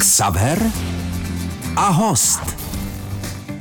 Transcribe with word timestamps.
Xaver 0.00 0.70
a 1.76 1.88
host. 1.88 2.40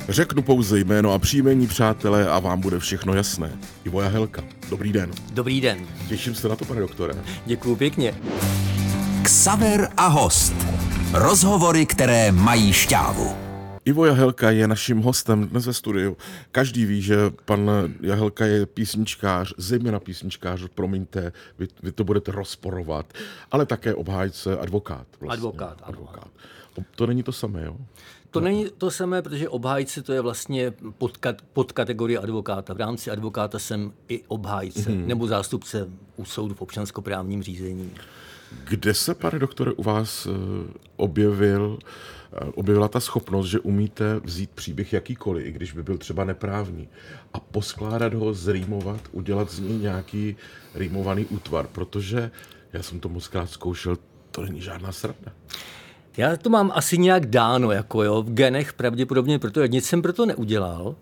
Řeknu 0.09 0.42
pouze 0.42 0.79
jméno 0.79 1.13
a 1.13 1.19
příjmení, 1.19 1.67
přátelé, 1.67 2.29
a 2.29 2.39
vám 2.39 2.59
bude 2.62 2.79
všechno 2.79 3.14
jasné. 3.14 3.51
Ivo 3.85 4.01
Jahelka, 4.01 4.44
dobrý 4.70 4.92
den. 4.92 5.12
Dobrý 5.33 5.62
den. 5.62 5.78
Těším 6.08 6.36
se 6.36 6.50
na 6.50 6.56
to, 6.56 6.66
pane 6.66 6.80
doktore. 6.82 7.14
Děkuji 7.46 7.75
pěkně. 7.75 8.14
Xaver 9.23 9.89
a 9.98 10.07
host. 10.07 10.54
Rozhovory, 11.14 11.86
které 11.86 12.32
mají 12.32 12.74
šťávu. 12.74 13.48
Ivo 13.90 14.06
Jahelka 14.06 14.52
je 14.52 14.68
naším 14.68 15.02
hostem 15.02 15.48
dnes 15.48 15.66
ve 15.66 15.74
studiu. 15.74 16.18
Každý 16.52 16.86
ví, 16.86 17.02
že 17.02 17.18
pan 17.46 17.72
Jahelka 18.02 18.46
je 18.46 18.66
písničkář, 18.66 19.54
zejména 19.58 20.00
písničkář, 20.00 20.62
promiňte, 20.76 21.32
vy, 21.60 21.68
vy 21.84 21.91
to 21.91 22.04
budete 22.04 22.32
rozporovat, 22.32 23.14
ale 23.52 23.66
také 23.66 23.96
obhájce, 23.96 24.58
advokát. 24.58 25.08
Vlastně. 25.20 25.38
Advokát, 25.38 25.78
ano. 25.84 25.88
advokát. 25.88 26.28
To 26.96 27.08
není 27.08 27.23
to 27.23 27.32
samé, 27.32 27.66
jo? 27.66 27.77
To 28.32 28.40
není 28.40 28.66
to 28.77 28.91
samé, 28.91 29.22
protože 29.22 29.49
obhájce 29.49 30.02
to 30.02 30.13
je 30.13 30.21
vlastně 30.21 30.74
podkat, 30.98 31.41
podkategorie 31.54 32.20
advokáta. 32.20 32.74
V 32.74 32.77
rámci 32.77 33.12
advokáta 33.12 33.60
jsem 33.60 33.91
i 34.08 34.24
obhájce 34.27 34.90
mm-hmm. 34.90 35.05
nebo 35.05 35.27
zástupce 35.27 35.90
u 36.16 36.26
soudu 36.26 36.55
v 36.55 36.62
občanskoprávním 36.62 37.44
řízení. 37.44 37.91
Kde 38.63 38.94
se, 38.94 39.16
pane 39.16 39.40
doktore, 39.40 39.71
u 39.71 39.84
vás 39.84 40.27
eh, 40.27 40.32
objevil, 40.96 41.80
eh, 41.82 42.19
objevila 42.56 42.88
ta 42.88 43.00
schopnost, 43.00 43.48
že 43.48 43.60
umíte 43.60 44.20
vzít 44.24 44.50
příběh 44.50 44.94
jakýkoliv, 44.94 45.46
i 45.46 45.52
když 45.52 45.74
by 45.74 45.84
byl 45.84 45.98
třeba 45.98 46.24
neprávní, 46.24 46.90
a 47.34 47.40
poskládat 47.40 48.14
ho, 48.14 48.34
zrýmovat, 48.34 49.02
udělat 49.12 49.52
z 49.52 49.60
něj 49.60 49.78
nějaký 49.78 50.36
rýmovaný 50.76 51.26
útvar, 51.26 51.68
protože 51.68 52.32
já 52.74 52.84
jsem 52.84 53.00
to 53.00 53.10
moc 53.10 53.28
krát 53.28 53.50
zkoušel, 53.50 53.98
to 54.32 54.42
není 54.42 54.62
žádná 54.62 54.92
sranda. 54.92 55.32
Já 56.20 56.38
to 56.38 56.50
mám 56.50 56.72
asi 56.76 56.98
nějak 56.98 57.26
dáno, 57.26 57.72
jako 57.72 58.04
jo, 58.04 58.22
v 58.22 58.34
genech 58.34 58.73
pravděpodobně, 58.73 59.40
protože 59.40 59.68
nic 59.68 59.85
jsem 59.85 60.02
proto 60.02 60.26
neudělal. 60.26 60.96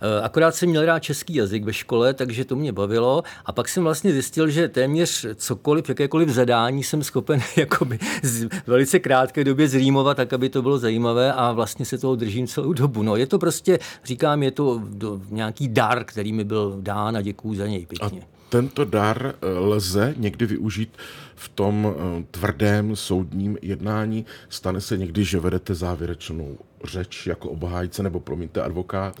Eh, 0.00 0.22
akorát 0.22 0.54
jsem 0.54 0.68
měl 0.68 0.84
rád 0.84 0.98
český 0.98 1.34
jazyk 1.34 1.64
ve 1.64 1.72
škole, 1.72 2.14
takže 2.14 2.44
to 2.44 2.56
mě 2.56 2.72
bavilo. 2.72 3.22
A 3.44 3.52
pak 3.52 3.68
jsem 3.68 3.84
vlastně 3.84 4.12
zjistil, 4.12 4.50
že 4.50 4.68
téměř 4.68 5.26
cokoliv, 5.34 5.88
jakékoliv 5.88 6.28
zadání 6.28 6.82
jsem 6.82 7.02
schopen 7.02 7.40
jakoby 7.56 7.98
z 8.22 8.48
velice 8.66 8.98
krátké 8.98 9.44
době 9.44 9.68
zrýmovat, 9.68 10.16
tak 10.16 10.32
aby 10.32 10.48
to 10.48 10.62
bylo 10.62 10.78
zajímavé 10.78 11.32
a 11.32 11.52
vlastně 11.52 11.84
se 11.84 11.98
toho 11.98 12.16
držím 12.16 12.46
celou 12.46 12.72
dobu. 12.72 13.02
No, 13.02 13.16
je 13.16 13.26
to 13.26 13.38
prostě, 13.38 13.78
říkám, 14.04 14.42
je 14.42 14.50
to 14.50 14.82
nějaký 15.30 15.68
dar, 15.68 16.04
který 16.04 16.32
mi 16.32 16.44
byl 16.44 16.76
dán 16.80 17.16
a 17.16 17.20
děkuju 17.20 17.54
za 17.54 17.66
něj 17.66 17.86
pěkně. 17.86 18.20
A 18.20 18.33
tento 18.54 18.84
dar 18.84 19.26
eh, 19.26 19.46
lze 19.46 20.14
někdy 20.16 20.46
využít 20.46 20.96
v 21.34 21.48
tom 21.48 21.94
eh, 21.96 22.24
tvrdém 22.30 22.96
soudním 22.96 23.58
jednání. 23.62 24.26
Stane 24.48 24.80
se 24.80 24.96
někdy, 24.96 25.24
že 25.24 25.40
vedete 25.40 25.74
závěrečnou 25.74 26.58
řeč 26.84 27.26
jako 27.26 27.50
obhájce 27.50 28.02
nebo 28.02 28.20
promiňte 28.20 28.62
advokát 28.62 29.20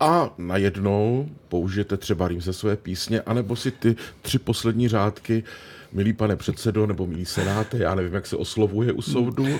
a 0.00 0.34
najednou 0.38 1.28
použijete 1.48 1.96
třeba 1.96 2.28
rým 2.28 2.40
ze 2.40 2.52
své 2.52 2.76
písně, 2.76 3.20
anebo 3.20 3.56
si 3.56 3.70
ty 3.70 3.96
tři 4.22 4.38
poslední 4.38 4.88
řádky, 4.88 5.44
milý 5.92 6.12
pane 6.12 6.36
předsedo 6.36 6.86
nebo 6.86 7.06
milý 7.06 7.24
senáte, 7.24 7.78
já 7.78 7.94
nevím, 7.94 8.14
jak 8.14 8.26
se 8.26 8.36
oslovuje 8.36 8.92
u 8.92 9.02
soudu, 9.02 9.58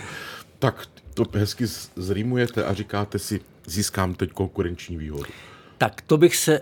tak 0.59 0.89
to 1.15 1.25
hezky 1.35 1.65
zrýmujete 1.97 2.65
a 2.65 2.75
říkáte 2.75 3.19
si, 3.19 3.41
získám 3.67 4.15
teď 4.15 4.31
konkurenční 4.33 4.97
výhodu. 4.97 5.31
Tak 5.79 6.03
to 6.03 6.17
bych 6.19 6.37
se 6.37 6.61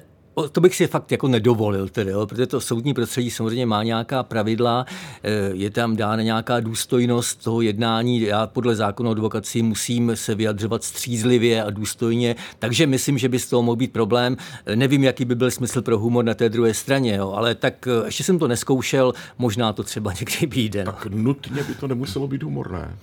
to 0.53 0.61
bych 0.61 0.77
si 0.77 0.87
fakt 0.87 1.13
jako 1.13 1.29
nedovolil, 1.29 1.89
tedy, 1.89 2.11
jo, 2.11 2.27
protože 2.27 2.47
to 2.47 2.61
soudní 2.61 2.95
prostředí 2.95 3.31
samozřejmě 3.31 3.67
má 3.67 3.83
nějaká 3.83 4.23
pravidla, 4.23 4.87
eh, 5.23 5.31
je 5.53 5.71
tam 5.71 5.97
dána 5.97 6.23
nějaká 6.23 6.61
důstojnost 6.61 7.45
toho 7.45 7.61
jednání. 7.61 8.21
Já 8.21 8.47
podle 8.47 8.77
zákona 8.77 9.11
o 9.11 9.13
advokaci 9.13 9.63
musím 9.63 10.13
se 10.15 10.35
vyjadřovat 10.35 10.85
střízlivě 10.85 11.65
a 11.65 11.71
důstojně, 11.71 12.37
takže 12.59 12.87
myslím, 12.87 13.19
že 13.19 13.29
by 13.29 13.39
z 13.39 13.47
toho 13.47 13.63
mohl 13.63 13.77
být 13.77 13.93
problém. 13.93 14.37
Nevím, 14.75 15.05
jaký 15.05 15.25
by 15.25 15.35
byl 15.35 15.51
smysl 15.51 15.83
pro 15.83 15.99
humor 15.99 16.25
na 16.25 16.35
té 16.35 16.49
druhé 16.49 16.75
straně, 16.75 17.17
jo, 17.17 17.33
ale 17.33 17.55
tak 17.55 17.89
eh, 17.89 18.07
ještě 18.07 18.25
jsem 18.25 18.39
to 18.39 18.49
neskoušel, 18.49 19.13
možná 19.39 19.73
to 19.73 19.83
třeba 19.83 20.13
někdy 20.21 20.47
vyjde. 20.47 20.85
No. 20.85 20.93
Tak 20.93 21.07
nutně 21.07 21.63
by 21.63 21.75
to 21.75 21.89
nemuselo 21.89 22.29
být 22.29 22.43
humorné. 22.43 22.97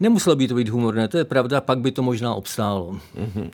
Nemuselo 0.00 0.36
by 0.36 0.48
to 0.48 0.54
být 0.54 0.68
humorné, 0.68 1.08
to 1.08 1.18
je 1.18 1.24
pravda, 1.24 1.60
pak 1.60 1.78
by 1.78 1.90
to 1.92 2.02
možná 2.02 2.34
obstálo. 2.34 2.92
Mm-hmm. 3.16 3.50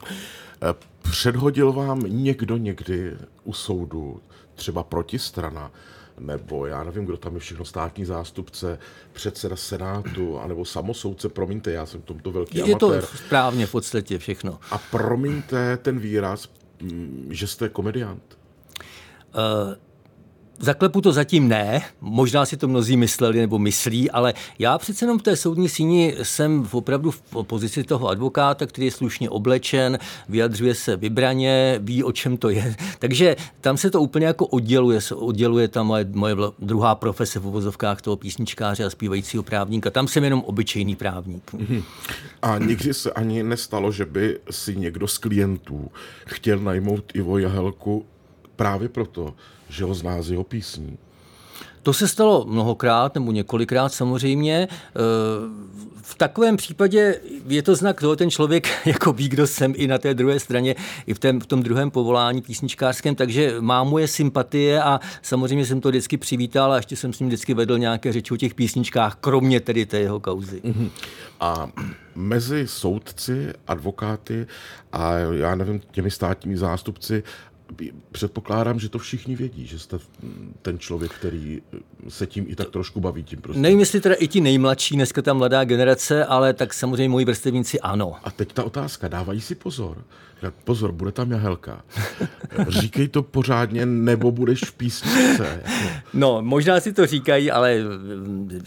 Předhodil 1.03 1.73
vám 1.73 2.01
někdo 2.07 2.57
někdy 2.57 3.17
u 3.45 3.53
soudu, 3.53 4.21
třeba 4.55 4.83
protistrana, 4.83 5.71
nebo 6.19 6.67
já 6.67 6.85
nevím, 6.85 7.05
kdo 7.05 7.17
tam 7.17 7.35
je 7.35 7.41
všechno, 7.41 7.65
státní 7.65 8.05
zástupce, 8.05 8.79
předseda 9.13 9.57
senátu, 9.57 10.39
anebo 10.39 10.65
samosoudce, 10.65 11.29
promiňte, 11.29 11.73
já 11.73 11.87
jsem 11.87 12.03
tomto 12.03 12.33
velký 12.33 12.59
je 12.59 12.65
amatér. 12.65 12.95
Je 12.95 13.01
to 13.01 13.07
správně 13.17 13.67
v 13.67 13.73
podstatě 13.73 14.19
všechno. 14.19 14.59
A 14.71 14.79
promiňte 14.79 15.77
ten 15.77 15.99
výraz, 15.99 16.49
mm, 16.83 17.27
že 17.31 17.47
jste 17.47 17.69
komediant. 17.69 18.39
Uh, 19.35 19.75
Zaklepu 20.63 21.01
to 21.01 21.13
zatím 21.13 21.49
ne, 21.49 21.83
možná 22.01 22.47
si 22.47 22.57
to 22.57 22.69
mnozí 22.69 22.97
mysleli 22.97 23.41
nebo 23.41 23.59
myslí, 23.59 24.11
ale 24.11 24.35
já 24.59 24.79
přece 24.79 25.05
jenom 25.05 25.19
v 25.19 25.23
té 25.23 25.37
soudní 25.37 25.69
síni 25.69 26.15
jsem 26.23 26.69
opravdu 26.73 27.11
v 27.11 27.23
pozici 27.43 27.85
toho 27.85 28.09
advokáta, 28.09 28.67
který 28.67 28.85
je 28.85 28.91
slušně 28.91 29.31
oblečen, 29.31 29.99
vyjadřuje 30.29 30.75
se 30.75 30.97
vybraně, 30.97 31.79
ví, 31.83 32.05
o 32.05 32.13
čem 32.13 32.37
to 32.37 32.51
je. 32.51 32.75
Takže 32.99 33.37
tam 33.61 33.77
se 33.77 33.91
to 33.91 34.01
úplně 34.01 34.27
jako 34.27 34.47
odděluje, 34.47 35.01
odděluje 35.15 35.69
ta 35.69 35.83
moje, 35.83 36.07
moje 36.13 36.37
druhá 36.59 36.95
profese 36.95 37.39
v 37.39 37.47
uvozovkách 37.47 38.03
toho 38.03 38.17
písničkáře 38.17 38.85
a 38.85 38.91
zpívajícího 38.91 39.43
právníka. 39.43 39.91
Tam 39.91 40.09
jsem 40.09 40.25
jenom 40.25 40.41
obyčejný 40.41 40.97
právník. 40.97 41.53
Mhm. 41.53 41.83
A 42.43 42.59
nikdy 42.59 42.95
se 42.95 43.13
ani 43.13 43.43
nestalo, 43.43 43.93
že 43.93 44.05
by 44.05 44.39
si 44.51 44.77
někdo 44.77 45.09
z 45.09 45.19
klientů 45.19 45.91
chtěl 46.27 46.59
najmout 46.59 47.05
Ivo 47.15 47.39
Jahelku 47.39 48.05
právě 48.57 48.89
proto, 48.89 49.35
že 49.71 49.85
ho 49.85 49.95
zná 49.95 50.23
z 50.23 50.31
jeho 50.31 50.45
písní. 50.45 50.99
To 51.83 51.93
se 51.93 52.09
stalo 52.09 52.45
mnohokrát 52.49 53.15
nebo 53.15 53.33
několikrát 53.33 53.89
samozřejmě. 53.89 54.69
Eh, 54.71 55.71
v 56.03 56.15
takovém 56.15 56.57
případě 56.57 57.21
je 57.47 57.63
to 57.63 57.75
znak 57.75 58.01
toho, 58.01 58.17
ten 58.17 58.31
člověk 58.31 58.69
jako 58.87 59.13
ví, 59.13 59.29
kdo 59.29 59.47
jsem 59.47 59.73
i 59.77 59.87
na 59.87 59.99
té 59.99 60.15
druhé 60.15 60.41
straně, 60.41 60.75
i 61.07 61.15
v, 61.15 61.19
tém, 61.19 61.41
v 61.41 61.47
tom 61.47 61.63
druhém 61.63 61.91
povolání 61.91 62.43
písničkářském, 62.43 63.15
takže 63.15 63.55
má 63.61 63.85
moje 63.85 64.09
sympatie 64.09 64.83
a 64.83 65.01
samozřejmě 65.23 65.67
jsem 65.67 65.81
to 65.81 65.89
vždycky 65.89 66.17
přivítal 66.17 66.73
a 66.73 66.77
ještě 66.77 66.97
jsem 66.97 67.13
s 67.13 67.19
ním 67.19 67.29
vždycky 67.29 67.55
vedl 67.55 67.79
nějaké 67.79 68.13
řeči 68.13 68.35
o 68.35 68.37
těch 68.37 68.55
písničkách, 68.55 69.17
kromě 69.21 69.61
tedy 69.61 69.87
té 69.87 69.99
jeho 69.99 70.21
kauzy. 70.21 70.61
Mhm. 70.65 70.91
A 71.41 71.71
mezi 72.15 72.69
soudci, 72.69 73.53
advokáty 73.67 74.47
a 74.93 75.13
já 75.15 75.55
nevím, 75.55 75.81
těmi 75.91 76.11
státními 76.11 76.57
zástupci 76.57 77.23
předpokládám, 78.13 78.81
že 78.81 78.89
to 78.89 78.99
všichni 78.99 79.37
vědí, 79.37 79.67
že 79.67 79.79
jste 79.79 79.99
ten 80.63 80.79
člověk, 80.79 81.13
který 81.13 81.63
se 82.09 82.27
tím 82.27 82.45
i 82.49 82.57
tak 82.57 82.71
trošku 82.71 83.01
baví. 83.01 83.23
Tím 83.23 83.41
prostě. 83.41 83.61
Nevím, 83.61 83.81
jestli 83.81 84.01
teda 84.01 84.15
i 84.15 84.29
ti 84.29 84.41
nejmladší, 84.41 84.95
dneska 84.95 85.23
ta 85.23 85.35
mladá 85.35 85.65
generace, 85.65 86.25
ale 86.25 86.53
tak 86.53 86.75
samozřejmě 86.75 87.09
moji 87.09 87.25
vrstevníci 87.25 87.81
ano. 87.81 88.15
A 88.25 88.31
teď 88.31 88.53
ta 88.53 88.65
otázka, 88.65 89.09
dávají 89.09 89.41
si 89.41 89.55
pozor. 89.55 90.05
Pozor, 90.65 90.93
bude 90.93 91.13
tam 91.13 91.31
jahelka. 91.31 91.85
Říkej 92.69 93.09
to 93.09 93.23
pořádně, 93.23 93.87
nebo 93.87 94.31
budeš 94.31 94.61
v 94.61 94.73
písničce. 94.73 95.63
No, 96.15 96.43
možná 96.43 96.81
si 96.81 96.93
to 96.93 97.07
říkají, 97.07 97.51
ale 97.51 97.77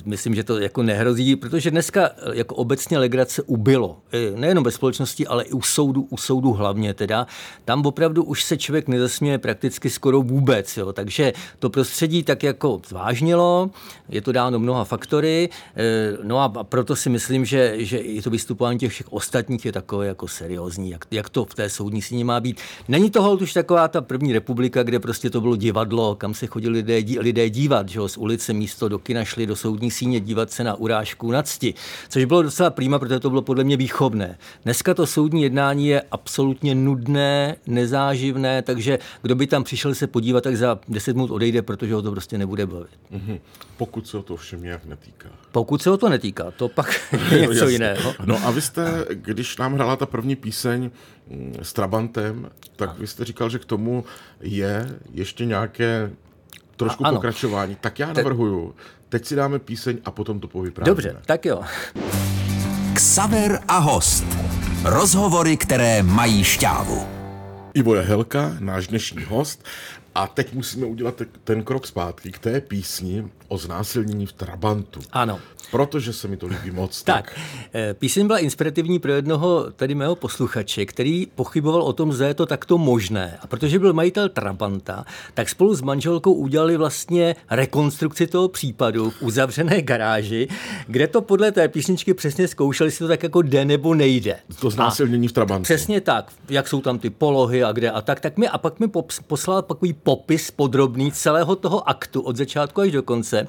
myslím, 0.06 0.36
že 0.36 0.44
to 0.44 0.60
jako 0.60 0.84
nehrozí, 0.84 1.36
protože 1.36 1.72
dneska 1.72 2.10
jako 2.34 2.56
obecně 2.56 2.98
legrace 2.98 3.42
ubylo. 3.42 3.98
Nejenom 4.36 4.64
ve 4.64 4.72
společnosti, 4.72 5.28
ale 5.28 5.44
i 5.44 5.52
u 5.52 5.62
soudu, 5.62 6.08
u 6.10 6.18
soudu 6.18 6.54
hlavně 6.54 6.94
teda. 6.94 7.28
Tam 7.66 7.86
opravdu 7.86 8.24
už 8.24 8.44
se 8.44 8.58
člověk 8.58 8.88
nezasměje 8.94 9.38
prakticky 9.38 9.90
skoro 9.90 10.22
vůbec. 10.22 10.78
Jo. 10.78 10.94
Takže 10.94 11.34
to 11.60 11.70
prostředí 11.70 12.24
tak 12.24 12.44
jako 12.44 12.82
zvážnilo, 12.88 13.70
je 14.10 14.22
to 14.22 14.32
dáno 14.32 14.60
mnoha 14.60 14.84
faktory, 14.84 15.50
e, 15.76 16.18
no 16.24 16.40
a 16.40 16.64
proto 16.64 16.96
si 16.96 17.10
myslím, 17.10 17.46
že, 17.46 17.76
že 17.78 17.98
i 17.98 18.22
to 18.22 18.30
vystupování 18.30 18.80
těch 18.80 18.92
všech 18.92 19.14
ostatních 19.14 19.66
je 19.66 19.72
takové 19.72 20.08
jako 20.08 20.28
seriózní, 20.28 20.90
jak, 20.92 21.06
jak 21.12 21.30
to 21.30 21.46
v 21.46 21.56
té 21.56 21.70
soudní 21.70 22.02
síně 22.02 22.26
má 22.26 22.40
být. 22.40 22.62
Není 22.88 23.10
to 23.10 23.34
už 23.42 23.54
taková 23.54 23.88
ta 23.88 24.02
první 24.02 24.34
republika, 24.34 24.84
kde 24.84 25.00
prostě 25.00 25.30
to 25.30 25.42
bylo 25.42 25.56
divadlo, 25.56 26.16
kam 26.16 26.34
se 26.34 26.48
chodili 26.48 26.74
lidé, 26.84 27.20
lidé 27.20 27.50
dívat, 27.50 27.90
že 27.90 28.00
jo, 28.00 28.08
z 28.08 28.18
ulice 28.18 28.54
místo 28.54 28.90
do 28.90 29.00
kina 29.00 29.26
šli 29.26 29.46
do 29.46 29.56
soudní 29.56 29.92
síně 29.92 30.20
dívat 30.20 30.52
se 30.52 30.64
na 30.64 30.76
urážku 30.76 31.32
na 31.32 31.44
cti, 31.44 31.74
což 32.10 32.26
bylo 32.26 32.44
docela 32.44 32.70
prýma, 32.70 33.00
protože 33.00 33.20
to 33.20 33.30
bylo 33.30 33.42
podle 33.42 33.64
mě 33.64 33.78
výchovné. 33.78 34.38
Dneska 34.64 34.94
to 34.94 35.08
soudní 35.08 35.44
jednání 35.44 35.88
je 35.88 36.02
absolutně 36.12 36.76
nudné, 36.76 37.56
nezáživné, 37.68 38.62
takže 38.62 38.83
kdo 39.22 39.36
by 39.36 39.48
tam 39.48 39.64
přišel 39.64 39.96
se 39.96 40.08
podívat, 40.08 40.44
tak 40.44 40.58
za 40.58 40.80
10 40.88 41.16
minut 41.16 41.32
odejde, 41.32 41.62
protože 41.62 41.94
ho 41.94 42.02
to 42.02 42.12
prostě 42.12 42.38
nebude 42.38 42.66
bavit. 42.66 43.00
Mm-hmm. 43.12 43.40
Pokud 43.78 44.08
se 44.08 44.18
o 44.18 44.22
to 44.22 44.36
všem 44.36 44.64
nějak 44.64 44.86
netýká. 44.86 45.30
Pokud 45.52 45.82
se 45.82 45.92
o 45.92 45.98
to 45.98 46.10
netýká, 46.10 46.52
to 46.52 46.70
pak 46.70 47.14
je 47.32 47.48
něco 47.48 47.68
jiného. 47.68 48.14
No 48.26 48.46
a 48.46 48.52
vy 48.52 48.62
jste, 48.62 49.06
když 49.10 49.58
nám 49.58 49.74
hrála 49.74 49.96
ta 49.96 50.06
první 50.06 50.36
píseň 50.36 50.92
mm, 51.28 51.56
s 51.62 51.74
Trabantem, 51.74 52.50
tak 52.76 53.00
vy 53.00 53.08
jste 53.08 53.26
říkal, 53.26 53.50
že 53.50 53.60
k 53.60 53.66
tomu 53.66 54.06
je 54.42 55.00
ještě 55.12 55.46
nějaké 55.46 56.12
trošku 56.76 57.06
ano. 57.06 57.16
pokračování. 57.16 57.78
Tak 57.82 58.00
já 58.00 58.14
navrhuju, 58.14 58.76
teď 59.10 59.26
si 59.26 59.36
dáme 59.36 59.60
píseň 59.60 59.98
a 60.06 60.12
potom 60.12 60.40
to 60.40 60.48
povyprávíme. 60.48 60.92
Dobře, 60.92 61.18
tak 61.26 61.46
jo. 61.46 61.62
Ksaver 62.94 63.60
a 63.68 63.78
host. 63.78 64.26
Rozhovory, 64.84 65.58
které 65.58 66.04
mají 66.04 66.44
šťávu. 66.44 67.23
Ivo 67.74 67.94
Helka, 67.94 68.58
náš 68.60 68.88
dnešní 68.88 69.24
host. 69.24 69.66
A 70.16 70.28
teď 70.28 70.54
musíme 70.54 70.86
udělat 70.86 71.22
ten 71.44 71.64
krok 71.64 71.88
zpátky 71.88 72.32
k 72.32 72.40
té 72.40 72.62
písni 72.62 73.28
o 73.48 73.58
znásilnění 73.58 74.26
v 74.26 74.34
Trabantu. 74.34 75.00
Ano. 75.12 75.40
Protože 75.72 76.14
se 76.14 76.28
mi 76.28 76.38
to 76.38 76.48
líbí 76.48 76.72
moc. 76.72 77.04
Tak, 77.14 77.16
tak. 77.16 77.40
Eh, 77.74 77.94
píseň 77.94 78.28
byla 78.28 78.40
inspirativní 78.40 79.00
pro 79.00 79.12
jednoho 79.12 79.72
tady 79.76 79.96
mého 79.96 80.16
posluchače, 80.16 80.86
který 80.86 81.28
pochyboval 81.36 81.82
o 81.82 81.94
tom, 81.94 82.14
že 82.14 82.24
je 82.24 82.34
to 82.34 82.46
takto 82.46 82.78
možné. 82.78 83.38
A 83.42 83.48
protože 83.48 83.80
byl 83.80 83.94
majitel 83.94 84.30
Trabanta, 84.30 85.06
tak 85.34 85.50
spolu 85.50 85.76
s 85.76 85.82
manželkou 85.82 86.34
udělali 86.34 86.78
vlastně 86.78 87.36
rekonstrukci 87.50 88.28
toho 88.28 88.48
případu 88.48 89.10
v 89.10 89.22
uzavřené 89.22 89.82
garáži, 89.82 90.48
kde 90.88 91.08
to 91.08 91.22
podle 91.22 91.52
té 91.52 91.68
písničky 91.68 92.14
přesně 92.14 92.48
zkoušeli, 92.48 92.88
jestli 92.88 93.04
to 93.04 93.08
tak 93.08 93.24
jako 93.24 93.42
jde 93.42 93.66
nebo 93.66 93.94
nejde. 93.94 94.40
To 94.60 94.70
znásilnění 94.70 95.28
v 95.28 95.32
Trabantu. 95.32 95.64
Přesně 95.64 96.02
tak, 96.02 96.32
jak 96.50 96.68
jsou 96.68 96.82
tam 96.82 97.00
ty 97.00 97.10
polohy 97.10 97.64
a 97.64 97.72
kde 97.72 97.92
a 97.92 98.02
tak. 98.02 98.20
tak 98.20 98.38
mi, 98.38 98.48
a 98.48 98.58
pak 98.58 98.80
mi 98.80 98.88
poslal 99.28 99.62
takový 99.62 99.94
popis 99.94 100.52
podrobný 100.52 101.12
celého 101.12 101.56
toho 101.56 101.90
aktu 101.90 102.22
od 102.22 102.36
začátku 102.36 102.82
až 102.82 102.92
do 102.92 103.04
konce. 103.04 103.43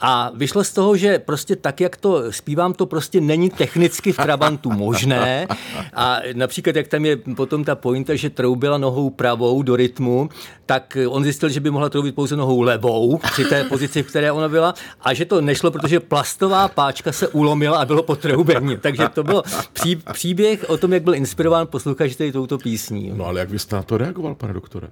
A 0.00 0.30
vyšlo 0.34 0.64
z 0.64 0.72
toho, 0.72 0.96
že 0.96 1.18
prostě 1.18 1.56
tak, 1.56 1.80
jak 1.80 1.96
to 1.96 2.32
zpívám, 2.32 2.72
to 2.72 2.86
prostě 2.86 3.20
není 3.20 3.50
technicky 3.50 4.12
v 4.12 4.16
Trabantu 4.16 4.70
možné. 4.72 5.46
A 5.94 6.18
například, 6.34 6.76
jak 6.76 6.88
tam 6.88 7.04
je 7.04 7.16
potom 7.16 7.64
ta 7.64 7.74
pointa, 7.74 8.14
že 8.14 8.30
troubila 8.30 8.78
nohou 8.78 9.10
pravou 9.10 9.62
do 9.62 9.76
rytmu, 9.76 10.28
tak 10.66 10.96
on 11.08 11.24
zjistil, 11.24 11.48
že 11.48 11.60
by 11.60 11.70
mohla 11.70 11.88
troubit 11.88 12.14
pouze 12.14 12.36
nohou 12.36 12.60
levou 12.60 13.18
při 13.32 13.44
té 13.44 13.64
pozici, 13.64 14.02
v 14.02 14.06
které 14.06 14.32
ona 14.32 14.48
byla 14.48 14.74
a 15.00 15.14
že 15.14 15.24
to 15.24 15.40
nešlo, 15.40 15.70
protože 15.70 16.00
plastová 16.00 16.68
páčka 16.68 17.12
se 17.12 17.28
ulomila 17.28 17.78
a 17.78 17.84
bylo 17.84 18.02
po 18.02 18.16
troubení. 18.16 18.76
Takže 18.76 19.08
to 19.08 19.22
byl 19.22 19.42
pří, 19.72 19.96
příběh 20.12 20.64
o 20.68 20.76
tom, 20.76 20.92
jak 20.92 21.02
byl 21.02 21.14
inspirován 21.14 21.66
posluchač 21.66 22.16
touto 22.32 22.58
písní. 22.58 23.12
No 23.14 23.24
ale 23.24 23.40
jak 23.40 23.50
vy 23.50 23.58
jste 23.58 23.76
na 23.76 23.82
to 23.82 23.98
reagoval, 23.98 24.34
pane 24.34 24.52
doktore? 24.52 24.88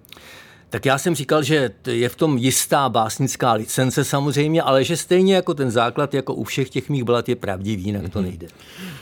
Tak 0.72 0.86
já 0.86 0.98
jsem 0.98 1.14
říkal, 1.14 1.42
že 1.42 1.70
je 1.86 2.08
v 2.08 2.16
tom 2.16 2.38
jistá 2.38 2.88
básnická 2.88 3.52
licence 3.52 4.04
samozřejmě, 4.04 4.62
ale 4.62 4.84
že 4.84 4.96
stejně 4.96 5.34
jako 5.34 5.54
ten 5.54 5.70
základ, 5.70 6.14
jako 6.14 6.34
u 6.34 6.44
všech 6.44 6.70
těch 6.70 6.88
mých 6.88 7.04
balad 7.04 7.28
je 7.28 7.36
pravdivý, 7.36 7.82
jinak 7.82 8.08
to 8.12 8.18
mhm. 8.18 8.28
nejde. 8.28 8.46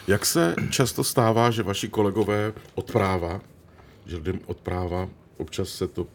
Jak 0.07 0.27
se 0.27 0.55
často 0.71 1.05
stává, 1.05 1.51
že 1.51 1.63
vaši 1.63 1.89
kolegové 1.89 2.53
od 2.75 2.93
práva, 2.93 3.41
že 4.07 4.17
lidem 4.17 4.41
od 4.47 4.57
práva 4.57 5.09
občas 5.37 5.69
se 5.69 5.89
to 5.89 6.07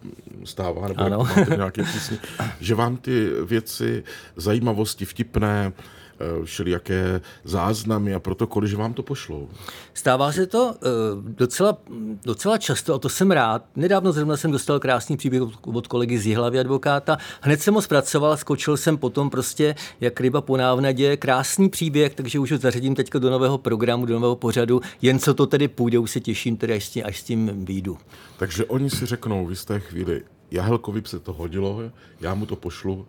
stává, 0.43 0.87
nebo 0.87 1.01
ano. 1.01 1.27
nějaké 1.55 1.83
písně, 1.83 2.17
že 2.59 2.75
vám 2.75 2.97
ty 2.97 3.29
věci, 3.45 4.03
zajímavosti, 4.35 5.05
vtipné, 5.05 5.73
všelijaké 6.43 7.21
záznamy 7.43 8.13
a 8.13 8.19
protokoly, 8.19 8.67
že 8.67 8.77
vám 8.77 8.93
to 8.93 9.03
pošlou. 9.03 9.49
Stává 9.93 10.31
se 10.31 10.47
to 10.47 10.75
eh, 10.75 10.87
docela, 11.21 11.77
docela 12.25 12.57
často 12.57 12.93
a 12.93 12.99
to 12.99 13.09
jsem 13.09 13.31
rád. 13.31 13.65
Nedávno 13.75 14.11
zrovna 14.11 14.37
jsem 14.37 14.51
dostal 14.51 14.79
krásný 14.79 15.17
příběh 15.17 15.41
od 15.61 15.87
kolegy 15.87 16.17
z 16.19 16.25
Jihlavy 16.25 16.59
advokáta. 16.59 17.17
Hned 17.41 17.61
jsem 17.61 17.73
ho 17.73 17.81
zpracoval, 17.81 18.37
skočil 18.37 18.77
jsem 18.77 18.97
potom 18.97 19.29
prostě 19.29 19.75
jak 20.01 20.21
ryba 20.21 20.41
po 20.41 20.57
návnadě. 20.57 21.17
Krásný 21.17 21.69
příběh, 21.69 22.15
takže 22.15 22.39
už 22.39 22.51
ho 22.51 22.57
zařadím 22.57 22.95
teďka 22.95 23.19
do 23.19 23.29
nového 23.29 23.57
programu, 23.57 24.05
do 24.05 24.13
nového 24.13 24.35
pořadu. 24.35 24.81
Jen 25.01 25.19
co 25.19 25.33
to 25.33 25.47
tedy 25.47 25.67
půjde, 25.67 25.99
už 25.99 26.11
se 26.11 26.19
těším 26.19 26.57
tedy, 26.57 26.73
až 26.73 26.85
s 26.85 26.89
tím, 26.89 27.03
až 27.05 27.19
s 27.19 27.23
tím 27.23 27.65
výjdu. 27.65 27.97
Takže 28.37 28.65
oni 28.65 28.89
si 28.89 29.05
řeknou 29.05 29.45
v 29.45 29.49
jisté 29.49 29.79
chvíli, 29.79 30.23
Jahelkovi 30.51 31.01
se 31.05 31.19
to 31.19 31.33
hodilo, 31.33 31.79
já 32.21 32.33
mu 32.33 32.45
to 32.45 32.55
pošlu 32.55 33.07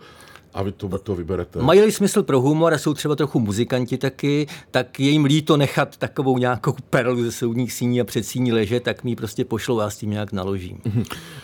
a 0.55 0.63
vy 0.63 0.73
to, 0.73 0.99
to 0.99 1.15
vyberete. 1.15 1.63
Mají 1.63 1.93
smysl 1.93 2.23
pro 2.23 2.41
humor 2.41 2.75
a 2.75 2.79
jsou 2.79 2.95
třeba 2.95 3.17
trochu 3.17 3.41
muzikanti 3.41 3.99
taky, 3.99 4.47
tak 4.71 5.01
je 5.01 5.11
jim 5.11 5.25
líto 5.25 5.57
nechat 5.57 5.97
takovou 5.97 6.39
nějakou 6.39 6.75
perlu 6.91 7.23
ze 7.23 7.33
soudních 7.33 7.73
síní 7.73 8.01
a 8.01 8.05
síní 8.21 8.53
ležet, 8.53 8.83
tak 8.83 9.05
mi 9.05 9.17
prostě 9.17 9.45
pošlou 9.45 9.81
a 9.81 9.91
s 9.91 9.97
tím 9.97 10.11
nějak 10.11 10.33
naložím. 10.33 10.81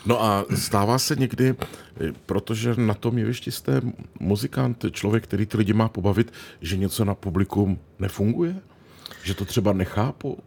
No 0.07 0.23
a 0.23 0.45
stává 0.55 0.99
se 0.99 1.17
někdy, 1.17 1.55
protože 2.27 2.75
na 2.75 2.95
tom 2.95 3.19
jevišti 3.19 3.51
jste 3.53 3.81
muzikant, 4.21 4.85
člověk, 4.91 5.25
který 5.25 5.47
ty 5.47 5.57
lidi 5.57 5.73
má 5.73 5.89
pobavit, 5.89 6.33
že 6.61 6.77
něco 6.77 7.05
na 7.05 7.15
publikum 7.15 7.79
nefunguje? 7.99 8.57
Že 9.25 9.35
to 9.35 9.45
třeba 9.45 9.73
nechápu? 9.73 10.33
Uh, 10.33 10.39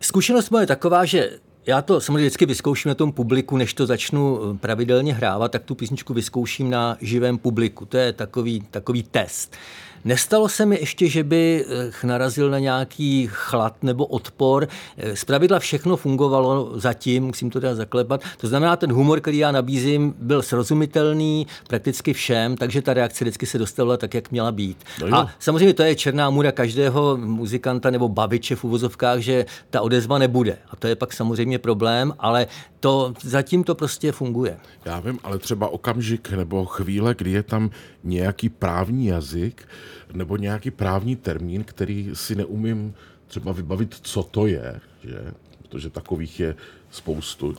zkušenost 0.00 0.50
moje 0.50 0.62
je 0.62 0.66
taková, 0.66 1.04
že 1.04 1.38
já 1.66 1.82
to 1.82 2.00
samozřejmě 2.00 2.18
vždycky 2.18 2.46
vyzkouším 2.46 2.88
na 2.88 2.94
tom 2.94 3.12
publiku, 3.12 3.56
než 3.56 3.74
to 3.74 3.86
začnu 3.86 4.40
eh, 4.42 4.58
pravidelně 4.58 5.14
hrávat, 5.14 5.52
tak 5.52 5.64
tu 5.64 5.74
písničku 5.74 6.14
vyzkouším 6.14 6.70
na 6.70 6.96
živém 7.00 7.38
publiku. 7.38 7.86
To 7.86 7.96
je 7.96 8.12
takový, 8.12 8.60
takový 8.70 9.02
test. 9.02 9.56
Nestalo 10.04 10.48
se 10.48 10.66
mi 10.66 10.78
ještě, 10.80 11.08
že 11.08 11.24
bych 11.24 11.66
eh, 12.02 12.06
narazil 12.06 12.50
na 12.50 12.58
nějaký 12.58 13.28
chlad 13.32 13.82
nebo 13.82 14.06
odpor. 14.06 14.68
Eh, 14.96 15.16
zpravidla 15.16 15.58
všechno 15.58 15.96
fungovalo 15.96 16.72
zatím, 16.74 17.24
musím 17.24 17.50
to 17.50 17.60
teda 17.60 17.74
zaklepat. 17.74 18.20
To 18.40 18.46
znamená, 18.46 18.76
ten 18.76 18.92
humor, 18.92 19.20
který 19.20 19.38
já 19.38 19.52
nabízím, 19.52 20.14
byl 20.18 20.42
srozumitelný 20.42 21.46
prakticky 21.68 22.12
všem, 22.12 22.56
takže 22.56 22.82
ta 22.82 22.94
reakce 22.94 23.24
vždycky 23.24 23.46
se 23.46 23.58
dostavila 23.58 23.96
tak, 23.96 24.14
jak 24.14 24.30
měla 24.30 24.52
být. 24.52 24.84
No 25.08 25.16
a 25.16 25.30
samozřejmě 25.38 25.74
to 25.74 25.82
je 25.82 25.94
černá 25.94 26.30
můra 26.30 26.52
každého 26.52 27.16
muzikanta 27.16 27.90
nebo 27.90 28.08
baviče 28.08 28.56
v 28.56 28.64
uvozovkách, 28.64 29.18
že 29.18 29.46
ta 29.70 29.80
odezva 29.80 30.18
nebude. 30.18 30.58
A 30.70 30.76
to 30.76 30.86
je 30.86 30.96
pak 30.96 31.12
samozřejmě 31.12 31.58
problém, 31.58 32.12
ale 32.18 32.46
to 32.80 33.14
zatím 33.22 33.64
to 33.64 33.74
prostě 33.74 34.12
funguje. 34.12 34.56
Já 34.84 35.00
vím, 35.00 35.18
ale 35.24 35.38
třeba 35.38 35.68
okamžik 35.68 36.30
nebo 36.30 36.64
chvíle, 36.64 37.14
kdy 37.18 37.30
je 37.30 37.42
tam 37.42 37.70
nějaký 38.04 38.48
právní 38.48 39.06
jazyk 39.06 39.68
nebo 40.12 40.36
nějaký 40.36 40.70
právní 40.70 41.16
termín, 41.16 41.64
který 41.64 42.10
si 42.12 42.34
neumím 42.34 42.94
třeba 43.26 43.52
vybavit, 43.52 43.94
co 44.02 44.22
to 44.22 44.46
je, 44.46 44.80
že? 45.04 45.32
protože 45.62 45.90
takových 45.90 46.40
je 46.40 46.56
spoustu, 46.90 47.56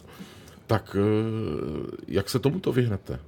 tak 0.68 0.96
eh, 1.00 1.98
jak 2.08 2.30
se 2.30 2.40
tomuto 2.40 2.72
vyhnete? 2.72 3.20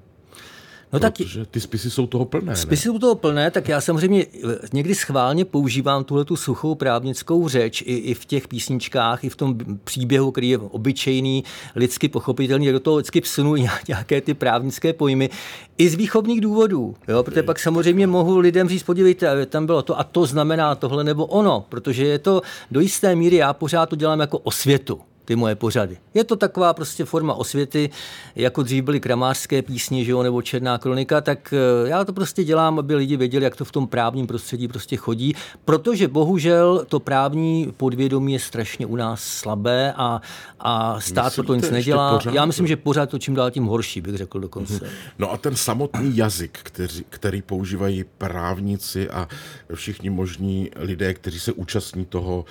No 0.94 1.00
tak, 1.00 1.14
Protože 1.18 1.46
ty 1.46 1.60
spisy 1.62 1.92
jsou 1.92 2.08
toho 2.08 2.26
plné. 2.26 2.56
Spisy 2.56 2.84
jsou 2.84 3.00
toho 3.00 3.16
plné, 3.16 3.52
tak 3.52 3.68
já 3.68 3.82
samozřejmě 3.82 4.26
eh, 4.26 4.56
někdy 4.74 4.96
schválně 4.96 5.46
používám 5.46 6.04
tuhle 6.04 6.26
tu 6.26 6.36
suchou 6.36 6.76
právnickou 6.76 7.50
řeč 7.50 7.82
i, 7.82 7.96
i 7.96 8.14
v 8.14 8.26
těch 8.26 8.48
písničkách, 8.48 9.24
i 9.24 9.30
v 9.30 9.36
tom 9.36 9.58
příběhu, 9.84 10.32
který 10.32 10.50
je 10.50 10.58
obyčejný, 10.58 11.44
lidsky 11.76 12.10
pochopitelný, 12.10 12.72
do 12.72 12.80
toho 12.80 12.98
vždycky 12.98 13.22
psunu 13.22 13.56
nějaké 13.88 14.22
ty 14.22 14.34
právnické 14.34 14.94
pojmy, 14.94 15.30
i 15.78 15.90
z 15.90 15.96
výchovných 15.96 16.42
důvodů, 16.42 16.96
jo? 17.08 17.24
protože 17.24 17.44
pak 17.44 17.60
samozřejmě 17.60 18.08
mohu 18.08 18.40
lidem 18.40 18.70
říct, 18.70 18.84
podívejte, 18.84 19.46
tam 19.46 19.66
bylo 19.66 19.82
to 19.82 20.00
a 20.00 20.04
to 20.04 20.26
znamená 20.26 20.76
tohle 20.76 21.04
nebo 21.04 21.26
ono, 21.26 21.66
protože 21.70 22.06
je 22.06 22.20
to 22.20 22.42
do 22.72 22.80
jisté 22.80 23.16
míry, 23.16 23.36
já 23.36 23.54
pořád 23.54 23.90
to 23.90 23.96
dělám 23.96 24.20
jako 24.20 24.38
osvětu 24.38 25.02
ty 25.26 25.36
moje 25.36 25.56
pořady. 25.56 25.98
Je 26.14 26.24
to 26.24 26.36
taková 26.36 26.74
prostě 26.74 27.06
forma 27.06 27.34
osvěty, 27.34 27.90
jako 28.36 28.64
dřív 28.64 28.84
byly 28.84 29.00
kramářské 29.00 29.62
písně, 29.62 30.04
že 30.04 30.12
jo, 30.12 30.24
nebo 30.24 30.42
černá 30.42 30.78
kronika, 30.78 31.22
tak 31.22 31.54
eh, 31.54 31.90
já 31.90 32.06
to 32.06 32.14
prostě 32.14 32.44
dělám, 32.44 32.80
aby 32.80 32.96
lidi 32.96 33.18
věděli, 33.18 33.44
jak 33.44 33.56
to 33.56 33.66
v 33.66 33.72
tom 33.72 33.88
právním 33.88 34.28
prostředí 34.28 34.68
prostě 34.68 34.98
chodí, 34.98 35.36
protože 35.66 36.08
bohužel 36.08 36.86
to 36.90 37.00
právní 37.00 37.74
podvědomí 37.78 38.34
je 38.34 38.40
strašně 38.40 38.86
u 38.86 38.96
nás 38.96 39.24
slabé 39.24 39.94
a, 39.98 40.22
a 40.60 41.00
stát 41.00 41.26
Myslíte, 41.26 41.48
to 41.48 41.56
nic 41.56 41.70
nedělá. 41.70 42.14
Pořád? 42.14 42.34
Já 42.34 42.46
myslím, 42.46 42.68
že 42.68 42.76
pořád 42.76 43.10
to 43.10 43.20
čím 43.20 43.36
dál 43.36 43.52
tím 43.52 43.66
horší, 43.66 44.02
bych 44.02 44.16
řekl 44.16 44.40
dokonce. 44.40 44.74
Mhm. 44.74 44.94
No 45.20 45.32
a 45.32 45.38
ten 45.38 45.56
samotný 45.56 46.18
jazyk, 46.18 46.60
který, 46.64 47.04
který 47.10 47.42
používají 47.42 48.06
právníci 48.18 49.10
a 49.10 49.28
všichni 49.74 50.10
možní 50.10 50.70
lidé, 50.76 51.14
kteří 51.14 51.40
se 51.40 51.52
účastní 51.52 52.06
toho 52.06 52.46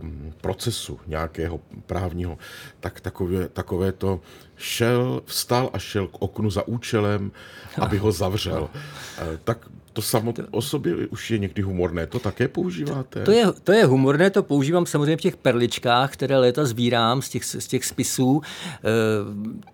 um, 0.00 0.32
procesu 0.40 1.00
nějakého 1.06 1.60
právního 1.86 2.01
právního, 2.02 2.38
tak 2.80 3.00
takové, 3.00 3.48
takové 3.48 3.92
to 3.92 4.20
šel, 4.56 5.22
vstal 5.26 5.70
a 5.72 5.78
šel 5.78 6.06
k 6.06 6.22
oknu 6.22 6.50
za 6.50 6.68
účelem, 6.68 7.30
aby 7.78 7.98
ho 7.98 8.12
zavřel. 8.12 8.70
Tak 9.44 9.68
to 9.92 10.02
samo 10.02 10.34
o 10.50 10.62
sobě 10.62 10.94
už 11.06 11.30
je 11.30 11.38
někdy 11.38 11.62
humorné, 11.62 12.06
to 12.06 12.18
také 12.18 12.48
používáte? 12.48 13.22
To 13.22 13.30
je, 13.30 13.46
to 13.64 13.72
je 13.72 13.84
humorné, 13.84 14.30
to 14.30 14.42
používám 14.42 14.86
samozřejmě 14.86 15.16
v 15.16 15.20
těch 15.20 15.36
perličkách, 15.36 16.12
které 16.12 16.38
léta 16.38 16.64
sbírám 16.64 17.22
z 17.22 17.28
těch, 17.28 17.44
z 17.44 17.66
těch 17.66 17.84
spisů. 17.84 18.42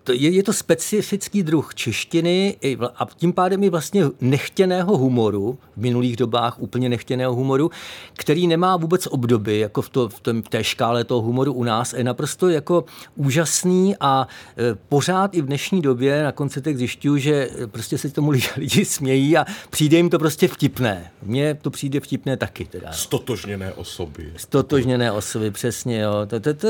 E, 0.09 0.13
je, 0.13 0.29
je 0.29 0.43
to 0.43 0.53
specifický 0.53 1.43
druh 1.43 1.75
češtiny 1.75 2.57
a 2.95 3.07
tím 3.15 3.33
pádem 3.33 3.63
i 3.63 3.69
vlastně 3.69 4.05
nechtěného 4.21 4.97
humoru, 4.97 5.57
v 5.77 5.81
minulých 5.81 6.17
dobách 6.17 6.59
úplně 6.59 6.89
nechtěného 6.89 7.35
humoru, 7.35 7.71
který 8.13 8.47
nemá 8.47 8.77
vůbec 8.77 9.07
obdoby, 9.07 9.59
jako 9.59 9.81
v, 9.81 9.89
to, 9.89 10.09
v, 10.09 10.19
tom, 10.19 10.41
v 10.41 10.49
té 10.49 10.63
škále 10.63 11.03
toho 11.03 11.21
humoru 11.21 11.53
u 11.53 11.63
nás, 11.63 11.93
je 11.93 12.03
naprosto 12.03 12.49
jako 12.49 12.85
úžasný 13.15 13.95
a 13.99 14.27
e, 14.57 14.75
pořád 14.89 15.35
i 15.35 15.41
v 15.41 15.45
dnešní 15.45 15.81
době 15.81 16.23
na 16.23 16.31
koncertech 16.31 16.77
zjišťuju, 16.77 17.17
že 17.17 17.49
prostě 17.71 17.97
se 17.97 18.09
tomu 18.09 18.31
lidi, 18.31 18.47
lidi 18.57 18.85
smějí 18.85 19.37
a 19.37 19.45
přijde 19.69 19.97
jim 19.97 20.08
to 20.09 20.19
prostě 20.19 20.47
vtipné. 20.47 21.11
Mně 21.23 21.55
to 21.55 21.69
přijde 21.69 21.99
vtipné 21.99 22.37
taky. 22.37 22.65
Teda. 22.65 22.91
Stotožněné 22.91 23.73
osoby. 23.73 24.33
Stotožněné 24.37 25.11
osoby, 25.11 25.51
přesně. 25.51 25.99
Jo. 25.99 26.13
To, 26.27 26.39
to, 26.39 26.53
to, 26.53 26.67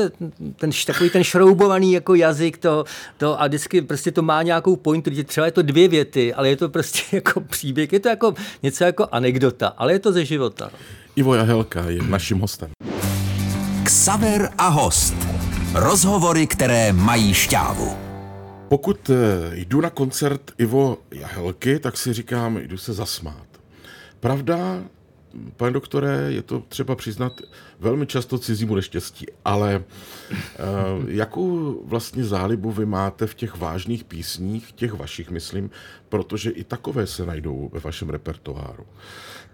ten, 0.56 0.70
takový 0.86 1.10
ten 1.10 1.24
šroubovaný 1.24 1.92
jako 1.92 2.14
jazyk 2.14 2.58
to, 2.58 2.84
to 3.16 3.42
a 3.42 3.46
vždycky 3.46 3.82
prostě 3.82 4.12
to 4.12 4.22
má 4.22 4.42
nějakou 4.42 4.76
pointu, 4.76 5.10
třeba 5.24 5.46
je 5.46 5.52
to 5.52 5.62
dvě 5.62 5.88
věty, 5.88 6.34
ale 6.34 6.48
je 6.48 6.56
to 6.56 6.68
prostě 6.68 7.02
jako 7.16 7.40
příběh, 7.40 7.92
je 7.92 8.00
to 8.00 8.08
jako 8.08 8.34
něco 8.62 8.84
jako 8.84 9.06
anekdota, 9.12 9.68
ale 9.68 9.92
je 9.92 9.98
to 9.98 10.12
ze 10.12 10.24
života. 10.24 10.70
Ivo 11.16 11.34
Jahelka 11.34 11.90
je 11.90 12.02
naším 12.02 12.38
hostem. 12.38 12.70
Ksaver 13.84 14.50
a 14.58 14.68
host. 14.68 15.14
Rozhovory, 15.74 16.46
které 16.46 16.92
mají 16.92 17.34
šťávu. 17.34 18.09
Pokud 18.70 19.10
eh, 19.10 19.50
jdu 19.52 19.80
na 19.80 19.90
koncert 19.90 20.52
Ivo 20.58 20.98
Jahelky, 21.10 21.78
tak 21.78 21.96
si 21.96 22.12
říkám, 22.12 22.56
jdu 22.56 22.78
se 22.78 22.92
zasmát. 22.92 23.46
Pravda, 24.20 24.84
pane 25.56 25.72
doktore, 25.72 26.26
je 26.28 26.42
to 26.42 26.60
třeba 26.68 26.96
přiznat 26.96 27.40
velmi 27.80 28.06
často 28.06 28.38
cizímu 28.38 28.74
neštěstí, 28.74 29.26
ale 29.44 29.84
uh, 30.30 31.10
jakou 31.10 31.80
vlastně 31.86 32.24
zálibu 32.24 32.70
vy 32.70 32.86
máte 32.86 33.26
v 33.26 33.34
těch 33.34 33.56
vážných 33.56 34.04
písních, 34.04 34.72
těch 34.72 34.92
vašich, 34.92 35.30
myslím, 35.30 35.70
protože 36.08 36.50
i 36.50 36.64
takové 36.64 37.06
se 37.06 37.26
najdou 37.26 37.70
ve 37.72 37.80
vašem 37.80 38.10
repertoáru. 38.10 38.86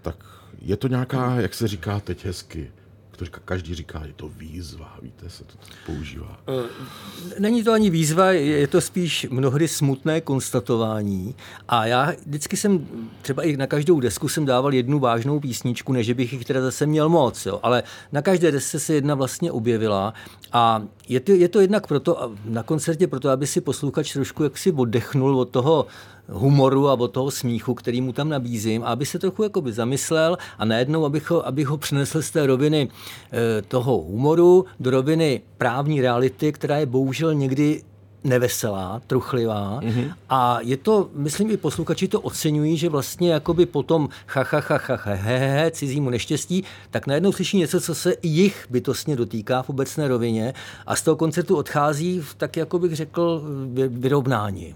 Tak 0.01 0.25
je 0.61 0.77
to 0.77 0.87
nějaká, 0.87 1.35
jak 1.35 1.53
se 1.53 1.67
říká 1.67 1.99
teď 1.99 2.25
hezky, 2.25 2.71
to 3.17 3.25
říká, 3.25 3.41
každý 3.45 3.75
říká, 3.75 4.01
je 4.05 4.13
to 4.13 4.29
výzva, 4.29 4.97
víte, 5.01 5.29
se 5.29 5.43
to 5.43 5.53
používá. 5.85 6.39
Eh, 6.47 7.39
není 7.39 7.63
to 7.63 7.71
ani 7.71 7.89
výzva, 7.89 8.31
je 8.31 8.67
to 8.67 8.81
spíš 8.81 9.27
mnohdy 9.29 9.67
smutné 9.67 10.21
konstatování. 10.21 11.35
A 11.67 11.85
já 11.85 12.13
vždycky 12.25 12.57
jsem, 12.57 12.87
třeba 13.21 13.43
i 13.43 13.57
na 13.57 13.67
každou 13.67 13.99
desku 13.99 14.27
jsem 14.27 14.45
dával 14.45 14.73
jednu 14.73 14.99
vážnou 14.99 15.39
písničku, 15.39 15.93
než 15.93 16.11
bych 16.11 16.33
jich 16.33 16.45
teda 16.45 16.61
zase 16.61 16.85
měl 16.85 17.09
moc, 17.09 17.45
jo. 17.45 17.59
ale 17.63 17.83
na 18.11 18.21
každé 18.21 18.51
desce 18.51 18.79
se 18.79 18.93
jedna 18.93 19.15
vlastně 19.15 19.51
objevila 19.51 20.13
a 20.53 20.83
je 21.07 21.19
to, 21.19 21.31
je 21.31 21.49
to 21.49 21.59
jednak 21.59 21.87
proto, 21.87 22.33
na 22.45 22.63
koncertě 22.63 23.07
proto, 23.07 23.29
aby 23.29 23.47
si 23.47 23.61
posluchač 23.61 24.13
trošku 24.13 24.43
jaksi 24.43 24.71
oddechnul 24.71 25.39
od 25.39 25.49
toho 25.49 25.85
humoru 26.29 26.89
a 26.89 26.93
od 26.93 27.07
toho 27.07 27.31
smíchu, 27.31 27.73
který 27.73 28.01
mu 28.01 28.13
tam 28.13 28.29
nabízím, 28.29 28.83
aby 28.83 29.05
se 29.05 29.19
trochu 29.19 29.43
jakoby 29.43 29.73
zamyslel 29.73 30.37
a 30.57 30.65
najednou, 30.65 31.05
abych 31.05 31.31
ho, 31.31 31.47
abych 31.47 31.67
ho 31.67 31.77
přinesl 31.77 32.21
z 32.21 32.31
té 32.31 32.47
roviny 32.47 32.89
e, 33.33 33.61
toho 33.61 33.97
humoru 33.97 34.65
do 34.79 34.91
roviny 34.91 35.41
právní 35.57 36.01
reality, 36.01 36.51
která 36.51 36.77
je 36.77 36.85
bohužel 36.85 37.33
někdy 37.33 37.81
neveselá, 38.23 39.01
truchlivá 39.07 39.79
mm-hmm. 39.81 40.13
a 40.29 40.59
je 40.61 40.77
to, 40.77 41.09
myslím 41.13 41.51
i 41.51 41.57
posluchači 41.57 42.07
to 42.07 42.21
oceňují, 42.21 42.77
že 42.77 42.89
vlastně 42.89 43.31
jakoby 43.31 43.65
potom 43.65 44.09
ha, 44.27 44.45
ha, 44.51 44.61
ha, 44.67 44.79
ha, 44.87 44.95
he, 45.03 45.15
he, 45.15 45.37
he, 45.37 45.71
cizímu 45.71 46.09
neštěstí, 46.09 46.63
tak 46.91 47.07
najednou 47.07 47.31
slyší 47.31 47.57
něco, 47.57 47.81
co 47.81 47.95
se 47.95 48.15
jich 48.23 48.67
bytostně 48.69 49.15
dotýká 49.15 49.61
v 49.61 49.69
obecné 49.69 50.07
rovině 50.07 50.53
a 50.87 50.95
z 50.95 51.01
toho 51.01 51.15
koncertu 51.15 51.57
odchází 51.57 52.19
v 52.19 52.35
tak, 52.35 52.57
jako 52.57 52.79
bych 52.79 52.95
řekl, 52.95 53.43
vyrovnání. 53.87 54.75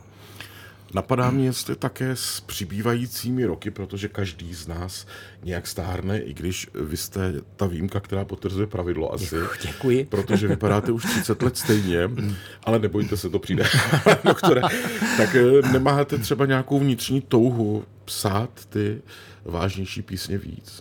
Napadá 0.93 1.31
mě, 1.31 1.45
jestli 1.45 1.75
také 1.75 2.15
s 2.15 2.39
přibývajícími 2.39 3.45
roky, 3.45 3.71
protože 3.71 4.07
každý 4.07 4.53
z 4.53 4.67
nás 4.67 5.07
nějak 5.43 5.67
stárne, 5.67 6.19
i 6.19 6.33
když 6.33 6.67
vy 6.73 6.97
jste 6.97 7.33
ta 7.55 7.65
výjimka, 7.65 7.99
která 7.99 8.25
potvrzuje 8.25 8.67
pravidlo 8.67 9.13
asi. 9.13 9.35
Děkuji. 9.61 10.05
Protože 10.05 10.47
vypadáte 10.47 10.91
už 10.91 11.03
30 11.03 11.41
let 11.41 11.57
stejně, 11.57 12.09
ale 12.63 12.79
nebojte 12.79 13.17
se, 13.17 13.29
to 13.29 13.39
přijde, 13.39 13.63
doktore. 14.23 14.61
Tak 15.17 15.35
eh, 15.35 15.71
nemáte 15.71 16.17
třeba 16.17 16.45
nějakou 16.45 16.79
vnitřní 16.79 17.21
touhu 17.21 17.85
psát 18.05 18.49
ty 18.69 19.01
vážnější 19.45 20.01
písně 20.01 20.37
víc? 20.37 20.79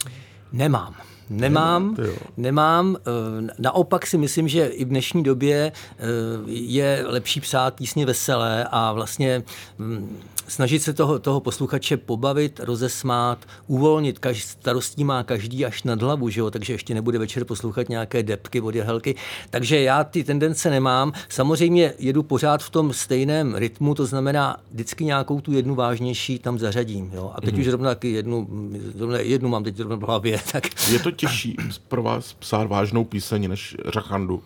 Nemám. 0.52 0.94
Nemám, 1.30 1.96
nemám. 2.36 2.96
Eh, 2.96 3.52
naopak 3.58 4.06
si 4.06 4.18
myslím, 4.18 4.48
že 4.48 4.66
i 4.66 4.84
v 4.84 4.88
dnešní 4.88 5.22
době 5.22 5.72
eh, 5.72 6.02
je 6.46 7.04
lepší 7.06 7.40
psát 7.40 7.74
písně 7.74 8.06
veselé 8.06 8.66
a 8.70 8.92
vlastně 8.92 9.42
hm, 9.78 10.18
snažit 10.50 10.82
se 10.82 10.92
toho, 10.92 11.18
toho 11.18 11.40
posluchače 11.40 11.96
pobavit, 11.96 12.60
rozesmát, 12.60 13.38
uvolnit. 13.66 14.18
Kaž, 14.18 14.44
starostí 14.44 15.04
má 15.04 15.22
každý 15.22 15.66
až 15.66 15.82
nad 15.82 16.02
hlavu, 16.02 16.28
že 16.28 16.40
jo? 16.40 16.50
takže 16.50 16.72
ještě 16.72 16.94
nebude 16.94 17.18
večer 17.18 17.44
poslouchat 17.44 17.88
nějaké 17.88 18.22
depky 18.22 18.60
od 18.60 18.74
jahelky. 18.74 19.14
Takže 19.50 19.80
já 19.80 20.04
ty 20.04 20.24
tendence 20.24 20.70
nemám. 20.70 21.12
Samozřejmě 21.28 21.94
jedu 21.98 22.22
pořád 22.22 22.62
v 22.62 22.70
tom 22.70 22.92
stejném 22.92 23.54
rytmu, 23.54 23.94
to 23.94 24.06
znamená 24.06 24.56
vždycky 24.72 25.04
nějakou 25.04 25.40
tu 25.40 25.52
jednu 25.52 25.74
vážnější 25.74 26.38
tam 26.38 26.58
zařadím. 26.58 27.10
Jo? 27.14 27.32
A 27.34 27.40
teď 27.40 27.54
mm-hmm. 27.54 27.60
už 27.60 27.64
zrovna 27.64 27.96
jednu, 28.02 28.48
zrovna 28.94 29.18
jednu 29.18 29.48
mám 29.48 29.64
teď 29.64 29.76
zrovna 29.76 29.96
v 29.96 30.00
hlavě. 30.00 30.40
Tak... 30.52 30.90
Je 30.92 30.98
to 30.98 31.10
těžší 31.10 31.56
pro 31.88 32.02
vás 32.02 32.32
psát 32.32 32.68
vážnou 32.68 33.04
píseň 33.04 33.48
než 33.48 33.76
Řachandu? 33.86 34.42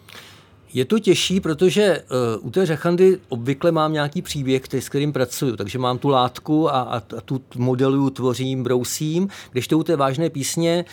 Je 0.75 0.85
to 0.85 0.99
těžší, 0.99 1.41
protože 1.41 2.03
uh, 2.39 2.47
u 2.47 2.51
té 2.51 2.67
řechandy 2.67 3.19
obvykle 3.29 3.73
mám 3.73 3.93
nějaký 3.93 4.23
příběh, 4.23 4.63
který, 4.63 4.83
s 4.83 4.89
kterým 4.89 5.13
pracuju, 5.13 5.57
takže 5.57 5.79
mám 5.79 5.99
tu 5.99 6.09
látku 6.09 6.69
a, 6.69 6.81
a, 6.81 6.97
a 6.97 7.21
tu 7.25 7.41
modeluju, 7.57 8.11
tvořím, 8.11 8.63
brousím, 8.63 9.29
když 9.53 9.69
to 9.69 9.79
u 9.79 9.83
té 9.83 9.97
vážné 9.97 10.31
písně, 10.31 10.85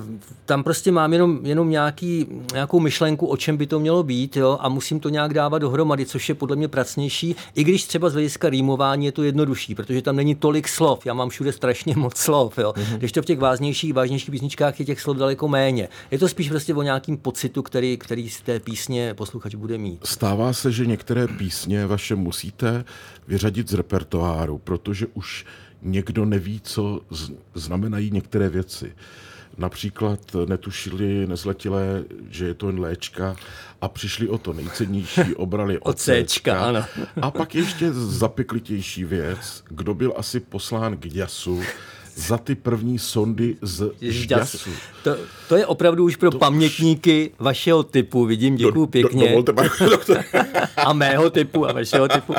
uh, 0.00 0.04
tam 0.46 0.64
prostě 0.64 0.92
mám 0.92 1.12
jenom, 1.12 1.38
jenom 1.42 1.70
nějaký, 1.70 2.26
nějakou 2.52 2.80
myšlenku, 2.80 3.26
o 3.26 3.36
čem 3.36 3.56
by 3.56 3.66
to 3.66 3.80
mělo 3.80 4.02
být 4.02 4.36
jo, 4.36 4.58
a 4.60 4.68
musím 4.68 5.00
to 5.00 5.08
nějak 5.08 5.34
dávat 5.34 5.58
dohromady, 5.58 6.06
což 6.06 6.28
je 6.28 6.34
podle 6.34 6.56
mě 6.56 6.68
pracnější, 6.68 7.36
i 7.54 7.64
když 7.64 7.84
třeba 7.84 8.08
z 8.08 8.12
hlediska 8.12 8.50
rýmování 8.50 9.06
je 9.06 9.12
to 9.12 9.22
jednodušší, 9.22 9.74
protože 9.74 10.02
tam 10.02 10.16
není 10.16 10.34
tolik 10.34 10.68
slov, 10.68 11.06
já 11.06 11.14
mám 11.14 11.28
všude 11.28 11.52
strašně 11.52 11.94
moc 11.96 12.16
slov, 12.16 12.58
jo. 12.58 12.72
Mm-hmm. 12.76 12.98
když 12.98 13.12
to 13.12 13.22
v 13.22 13.24
těch 13.24 13.38
vážnějších, 13.38 13.94
vážnějších 13.94 14.30
písničkách 14.30 14.80
je 14.80 14.86
těch 14.86 15.00
slov 15.00 15.16
daleko 15.16 15.48
méně. 15.48 15.88
Je 16.10 16.18
to 16.18 16.28
spíš 16.28 16.48
prostě 16.48 16.74
o 16.74 16.82
nějakým 16.82 17.16
pocitu, 17.16 17.62
který, 17.62 17.96
který 17.96 18.28
z 18.28 18.40
té 18.40 18.60
písně 18.60 18.99
vlastně 19.00 19.14
posluchač 19.14 19.54
bude 19.54 19.78
mít. 19.78 20.06
Stává 20.06 20.52
se, 20.52 20.72
že 20.72 20.86
některé 20.86 21.28
písně 21.28 21.86
vaše 21.86 22.14
musíte 22.14 22.84
vyřadit 23.28 23.70
z 23.70 23.74
repertoáru, 23.74 24.58
protože 24.58 25.06
už 25.14 25.46
někdo 25.82 26.24
neví, 26.24 26.60
co 26.64 27.00
znamenají 27.54 28.10
některé 28.10 28.48
věci. 28.48 28.92
Například 29.58 30.20
netušili 30.48 31.26
nezletilé, 31.26 32.04
že 32.30 32.46
je 32.46 32.54
to 32.54 32.66
jen 32.66 32.80
léčka 32.80 33.36
a 33.80 33.88
přišli 33.88 34.28
o 34.28 34.38
to 34.38 34.52
nejcennější, 34.52 35.34
obrali 35.36 35.78
od 35.78 35.98
Cčka, 35.98 36.60
ano. 36.60 36.84
A 37.22 37.30
pak 37.30 37.54
ještě 37.54 37.92
zapeklitější 37.92 39.04
věc, 39.04 39.64
kdo 39.68 39.94
byl 39.94 40.14
asi 40.16 40.40
poslán 40.40 40.96
k 40.96 41.14
jasu, 41.14 41.62
za 42.20 42.38
ty 42.38 42.54
první 42.54 42.98
sondy 42.98 43.56
z 43.62 43.92
žďasu. 44.00 44.70
To, 45.04 45.16
to 45.48 45.56
je 45.56 45.66
opravdu 45.66 46.04
už 46.04 46.16
pro 46.16 46.30
to 46.30 46.38
pamětníky 46.38 47.30
už... 47.30 47.36
vašeho 47.38 47.82
typu. 47.82 48.24
Vidím, 48.24 48.56
děkuji 48.56 48.86
pěkně. 48.86 49.22
Do, 49.22 49.42
dovolte, 49.42 49.84
doktor. 49.90 50.24
a 50.76 50.92
mého 50.92 51.30
typu 51.30 51.68
a 51.68 51.72
vašeho 51.72 52.08
typu. 52.08 52.34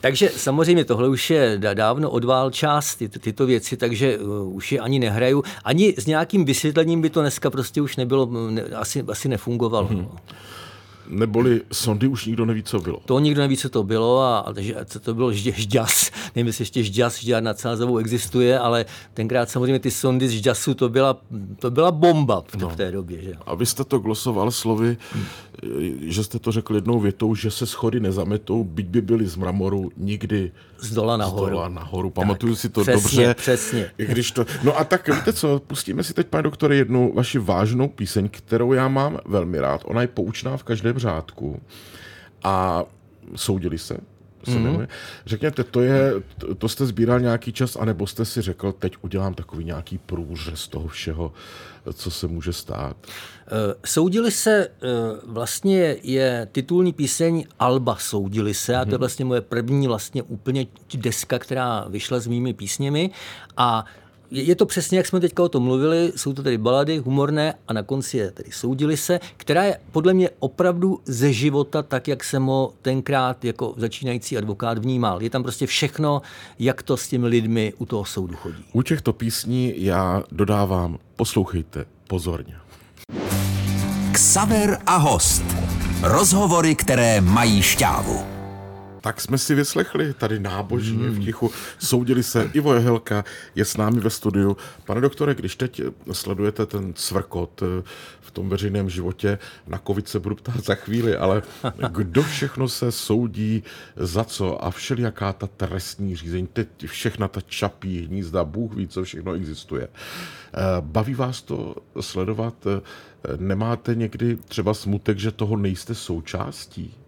takže 0.00 0.30
samozřejmě 0.36 0.84
tohle 0.84 1.08
už 1.08 1.30
je 1.30 1.58
dávno 1.74 2.10
odvál 2.10 2.50
část, 2.50 2.94
ty, 2.94 3.08
tyto 3.08 3.46
věci, 3.46 3.76
takže 3.76 4.18
uh, 4.18 4.54
už 4.54 4.72
je 4.72 4.80
ani 4.80 4.98
nehraju. 4.98 5.42
Ani 5.64 5.94
s 5.98 6.06
nějakým 6.06 6.44
vysvětlením 6.44 7.02
by 7.02 7.10
to 7.10 7.20
dneska 7.20 7.50
prostě 7.50 7.82
už 7.82 7.96
nebylo, 7.96 8.28
ne, 8.50 8.62
asi, 8.62 9.04
asi 9.08 9.28
nefungovalo. 9.28 9.86
Hmm 9.86 10.08
neboli 11.06 11.60
sondy 11.72 12.06
už 12.06 12.26
nikdo 12.26 12.44
neví, 12.44 12.62
co 12.62 12.78
bylo. 12.78 13.00
To 13.04 13.18
nikdo 13.18 13.40
neví, 13.40 13.56
co 13.56 13.68
to 13.68 13.82
bylo 13.82 14.22
a, 14.22 14.38
a 14.38 14.84
co 14.84 15.00
to 15.00 15.14
bylo 15.14 15.32
žďas. 15.32 16.10
Nevím, 16.36 16.46
jestli 16.46 16.62
ještě 16.62 16.82
žďas, 16.82 17.20
žďar 17.20 17.42
na 17.42 17.54
Cázavou 17.54 17.98
existuje, 17.98 18.58
ale 18.58 18.84
tenkrát 19.14 19.50
samozřejmě 19.50 19.78
ty 19.78 19.90
sondy 19.90 20.28
z 20.28 20.30
žďasu, 20.30 20.74
to 20.74 20.88
byla, 20.88 21.20
to 21.58 21.70
byla 21.70 21.90
bomba 21.90 22.42
v, 22.46 22.54
no. 22.54 22.68
v 22.68 22.76
té 22.76 22.92
době. 22.92 23.22
Že? 23.22 23.32
A 23.46 23.54
vy 23.54 23.66
jste 23.66 23.84
to 23.84 23.98
glosoval 23.98 24.50
slovy, 24.50 24.96
že 26.00 26.24
jste 26.24 26.38
to 26.38 26.52
řekl 26.52 26.74
jednou 26.74 27.00
větou, 27.00 27.34
že 27.34 27.50
se 27.50 27.66
schody 27.66 28.00
nezametou, 28.00 28.64
byť 28.64 28.86
by 28.86 29.00
byly 29.00 29.26
z 29.26 29.36
mramoru, 29.36 29.90
nikdy 29.96 30.52
z 30.78 30.94
dola 30.94 31.16
nahoru. 31.16 31.46
Z 31.46 31.50
dola 31.50 31.68
nahoru. 31.68 32.10
Pamatuju 32.10 32.52
tak, 32.52 32.60
si 32.60 32.68
to 32.68 32.82
přesně, 32.82 33.26
dobře. 33.26 33.34
Přesně. 33.34 33.90
Když 33.96 34.30
to... 34.30 34.44
No 34.62 34.78
a 34.78 34.84
tak 34.84 35.08
víte 35.08 35.32
co, 35.32 35.62
pustíme 35.66 36.02
si 36.04 36.14
teď, 36.14 36.26
pane 36.26 36.42
doktore, 36.42 36.76
jednu 36.76 37.12
vaši 37.14 37.38
vážnou 37.38 37.88
píseň, 37.88 38.28
kterou 38.28 38.72
já 38.72 38.88
mám 38.88 39.18
velmi 39.26 39.60
rád. 39.60 39.80
Ona 39.84 40.00
je 40.00 40.08
poučná 40.08 40.56
v 40.56 40.62
každém 40.62 40.98
řádku. 40.98 41.60
A 42.44 42.84
soudili 43.36 43.78
se, 43.78 43.96
se 44.44 44.50
mm-hmm. 44.50 44.88
Řekněte, 45.26 45.64
to, 45.64 45.80
je, 45.80 46.12
to 46.58 46.68
jste 46.68 46.86
sbíral 46.86 47.20
nějaký 47.20 47.52
čas, 47.52 47.76
anebo 47.76 48.06
jste 48.06 48.24
si 48.24 48.42
řekl, 48.42 48.72
teď 48.72 48.94
udělám 49.00 49.34
takový 49.34 49.64
nějaký 49.64 49.98
průřez 49.98 50.68
toho 50.68 50.88
všeho, 50.88 51.32
co 51.92 52.10
se 52.10 52.26
může 52.26 52.52
stát? 52.52 52.96
Eh, 53.06 53.74
soudili 53.84 54.30
se, 54.30 54.68
eh, 54.68 54.68
vlastně 55.26 55.96
je 56.02 56.48
titulní 56.52 56.92
píseň 56.92 57.44
Alba 57.58 57.96
Soudili 57.96 58.54
se 58.54 58.76
a 58.76 58.84
to 58.84 58.90
je 58.90 58.94
mhm. 58.94 58.98
vlastně 58.98 59.24
moje 59.24 59.40
první 59.40 59.86
vlastně 59.86 60.22
úplně 60.22 60.66
deska, 60.94 61.38
která 61.38 61.84
vyšla 61.88 62.20
s 62.20 62.26
mými 62.26 62.52
písněmi 62.52 63.10
a 63.56 63.84
je 64.30 64.56
to 64.56 64.66
přesně, 64.66 64.98
jak 64.98 65.06
jsme 65.06 65.20
teďka 65.20 65.42
o 65.42 65.48
tom 65.48 65.62
mluvili, 65.62 66.12
jsou 66.16 66.32
to 66.32 66.42
tedy 66.42 66.58
balady 66.58 66.98
humorné 66.98 67.54
a 67.68 67.72
na 67.72 67.82
konci 67.82 68.16
je 68.16 68.30
tedy 68.30 68.52
soudili 68.52 68.96
se, 68.96 69.20
která 69.36 69.64
je 69.64 69.78
podle 69.92 70.14
mě 70.14 70.30
opravdu 70.38 71.00
ze 71.04 71.32
života 71.32 71.82
tak, 71.82 72.08
jak 72.08 72.24
jsem 72.24 72.44
ho 72.44 72.72
tenkrát 72.82 73.44
jako 73.44 73.74
začínající 73.76 74.38
advokát 74.38 74.78
vnímal. 74.78 75.22
Je 75.22 75.30
tam 75.30 75.42
prostě 75.42 75.66
všechno, 75.66 76.22
jak 76.58 76.82
to 76.82 76.96
s 76.96 77.08
těmi 77.08 77.26
lidmi 77.26 77.72
u 77.78 77.86
toho 77.86 78.04
soudu 78.04 78.36
chodí. 78.36 78.64
U 78.72 78.82
těchto 78.82 79.12
písní 79.12 79.74
já 79.76 80.22
dodávám, 80.32 80.98
poslouchejte 81.16 81.84
pozorně. 82.08 82.54
Ksaver 84.12 84.78
a 84.86 84.96
host. 84.96 85.44
Rozhovory, 86.02 86.74
které 86.74 87.20
mají 87.20 87.62
šťávu. 87.62 88.33
Tak 89.04 89.20
jsme 89.20 89.38
si 89.38 89.54
vyslechli 89.54 90.14
tady 90.14 90.40
nábožně 90.40 91.10
v 91.10 91.24
tichu. 91.24 91.50
Soudili 91.78 92.22
se. 92.22 92.50
Ivo 92.52 92.74
Jehelka 92.74 93.24
je 93.54 93.64
s 93.64 93.76
námi 93.76 94.00
ve 94.00 94.10
studiu. 94.10 94.56
Pane 94.84 95.00
doktore, 95.00 95.34
když 95.34 95.56
teď 95.56 95.82
sledujete 96.12 96.66
ten 96.66 96.94
cvrkot 96.94 97.62
eh, 97.62 97.82
v 98.20 98.30
tom 98.30 98.48
veřejném 98.48 98.90
životě, 98.90 99.38
na 99.66 99.80
covid 99.86 100.08
se 100.08 100.20
budu 100.20 100.34
ptát 100.34 100.64
za 100.64 100.74
chvíli, 100.74 101.16
ale 101.16 101.42
kdo 101.90 102.22
všechno 102.22 102.68
se 102.68 102.92
soudí 102.92 103.62
za 103.96 104.24
co 104.24 104.64
a 104.64 104.70
všelijaká 104.70 105.32
ta 105.32 105.46
trestní 105.46 106.16
řízení, 106.16 106.46
teď 106.46 106.68
všechna 106.86 107.28
ta 107.28 107.40
čapí 107.40 108.06
hnízda, 108.06 108.44
Bůh 108.44 108.74
ví, 108.74 108.88
co 108.88 109.04
všechno 109.04 109.32
existuje. 109.32 109.88
Eh, 109.88 110.60
baví 110.80 111.14
vás 111.14 111.42
to 111.42 111.74
sledovat? 112.00 112.54
Eh, 112.66 112.80
nemáte 113.36 113.94
někdy 113.94 114.36
třeba 114.36 114.74
smutek, 114.74 115.18
že 115.18 115.30
toho 115.30 115.56
nejste 115.56 115.94
součástí? 115.94 117.03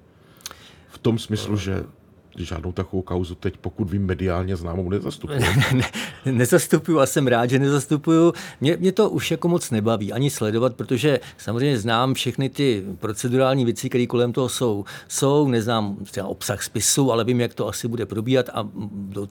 V 0.96 0.98
tom 0.98 1.18
smyslu, 1.18 1.56
že 1.56 1.84
žádnou 2.44 2.72
takovou 2.72 3.02
kauzu 3.02 3.34
teď, 3.34 3.56
pokud 3.56 3.90
vím, 3.90 4.06
mediálně 4.06 4.56
známou 4.56 4.90
nezastupuju. 4.90 5.40
ne, 5.74 5.82
ne, 6.26 6.32
nezastupuju 6.32 7.00
a 7.00 7.06
jsem 7.06 7.26
rád, 7.26 7.50
že 7.50 7.58
nezastupuju. 7.58 8.32
Mě, 8.60 8.76
mě 8.76 8.92
to 8.92 9.10
už 9.10 9.30
jako 9.30 9.48
moc 9.48 9.70
nebaví 9.70 10.12
ani 10.12 10.30
sledovat, 10.30 10.76
protože 10.76 11.20
samozřejmě 11.38 11.78
znám 11.78 12.14
všechny 12.14 12.48
ty 12.48 12.84
procedurální 12.98 13.64
věci, 13.64 13.88
které 13.88 14.06
kolem 14.06 14.32
toho 14.32 14.48
jsou. 14.48 14.84
Jsou, 15.08 15.48
neznám 15.48 15.96
třeba 16.04 16.26
obsah 16.26 16.62
spisu, 16.62 17.12
ale 17.12 17.24
vím, 17.24 17.40
jak 17.40 17.54
to 17.54 17.68
asi 17.68 17.88
bude 17.88 18.06
probíhat 18.06 18.50
a 18.52 18.68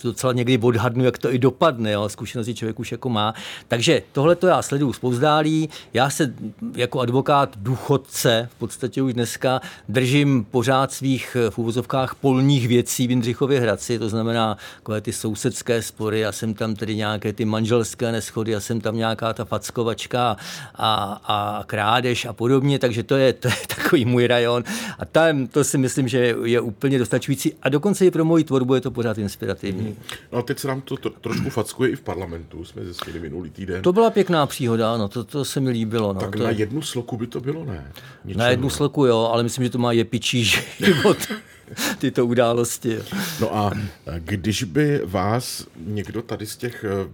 docela 0.04 0.34
někdy 0.34 0.58
odhadnu, 0.58 1.04
jak 1.04 1.18
to 1.18 1.34
i 1.34 1.40
dopadne. 1.40 1.92
Jo. 1.92 2.10
Zkušenosti 2.10 2.56
člověk 2.56 2.80
už 2.80 2.92
jako 2.92 3.10
má. 3.10 3.34
Takže 3.68 4.02
tohle 4.12 4.36
to 4.36 4.48
já 4.48 4.62
sleduju 4.62 4.94
spouzdálí. 4.94 5.70
Já 5.94 6.10
se 6.10 6.34
jako 6.76 7.00
advokát 7.00 7.58
důchodce 7.58 8.50
v 8.52 8.56
podstatě 8.56 9.02
už 9.02 9.14
dneska 9.14 9.62
držím 9.90 10.46
pořád 10.52 10.92
svých 10.92 11.38
v 11.50 11.58
úvozovkách 11.58 12.16
polních 12.16 12.68
věcí 12.68 12.95
věcí 12.96 13.08
v 13.08 13.10
Jindřichově 13.10 13.60
Hradci, 13.60 14.00
to 14.00 14.10
znamená 14.10 14.58
takové 14.76 15.02
ty 15.02 15.14
sousedské 15.14 15.82
spory, 15.82 16.20
já 16.20 16.32
jsem 16.32 16.54
tam 16.54 16.76
tedy 16.76 16.96
nějaké 16.96 17.34
ty 17.34 17.46
manželské 17.46 18.12
neschody, 18.12 18.52
já 18.52 18.60
jsem 18.60 18.82
tam 18.82 18.98
nějaká 18.98 19.34
ta 19.34 19.46
fackovačka 19.46 20.38
a, 20.76 21.22
a 21.26 21.64
krádež 21.68 22.26
a 22.26 22.34
podobně, 22.34 22.80
takže 22.80 23.04
to 23.04 23.16
je, 23.16 23.34
to 23.34 23.48
je 23.48 23.56
takový 23.76 24.06
můj 24.06 24.28
rajon 24.28 24.64
a 25.00 25.06
tam 25.06 25.48
to 25.48 25.64
si 25.64 25.78
myslím, 25.78 26.08
že 26.08 26.36
je 26.44 26.62
úplně 26.62 27.00
dostačující 27.00 27.54
a 27.62 27.70
dokonce 27.70 28.06
i 28.06 28.12
pro 28.12 28.26
moji 28.26 28.44
tvorbu 28.44 28.76
je 28.76 28.82
to 28.82 28.92
pořád 28.92 29.18
inspirativní. 29.18 29.96
No 30.32 30.40
a 30.40 30.42
teď 30.42 30.60
se 30.60 30.68
nám 30.68 30.82
to 30.82 30.98
tro, 30.98 31.12
trošku 31.22 31.50
fackuje 31.50 31.90
i 31.90 31.96
v 31.96 32.02
parlamentu, 32.02 32.66
jsme 32.66 32.84
zjistili 32.84 33.20
minulý 33.20 33.50
týden. 33.50 33.82
To 33.82 33.94
byla 33.94 34.10
pěkná 34.10 34.46
příhoda, 34.46 34.98
no, 34.98 35.08
to, 35.08 35.24
to 35.24 35.46
se 35.46 35.60
mi 35.60 35.70
líbilo. 35.70 36.14
No, 36.14 36.20
tak 36.20 36.36
to 36.36 36.44
na 36.44 36.50
jednu 36.50 36.82
sloku 36.82 37.18
by 37.18 37.28
to 37.28 37.40
bylo, 37.40 37.66
ne? 37.66 37.92
Ničeho. 38.26 38.40
Na 38.40 38.50
jednu 38.50 38.70
sloku 38.70 39.06
jo, 39.06 39.30
ale 39.34 39.44
myslím, 39.44 39.64
že 39.64 39.70
to 39.70 39.78
má 39.78 39.92
jepičí 39.92 40.44
život. 40.44 41.18
tyto 42.00 42.26
události. 42.26 43.00
No 43.40 43.56
a 43.56 43.72
když 44.20 44.64
by 44.64 45.02
vás 45.06 45.68
někdo 45.78 46.22
tady 46.22 46.46
z 46.46 46.58
těch 46.58 46.84
eh, 46.84 47.10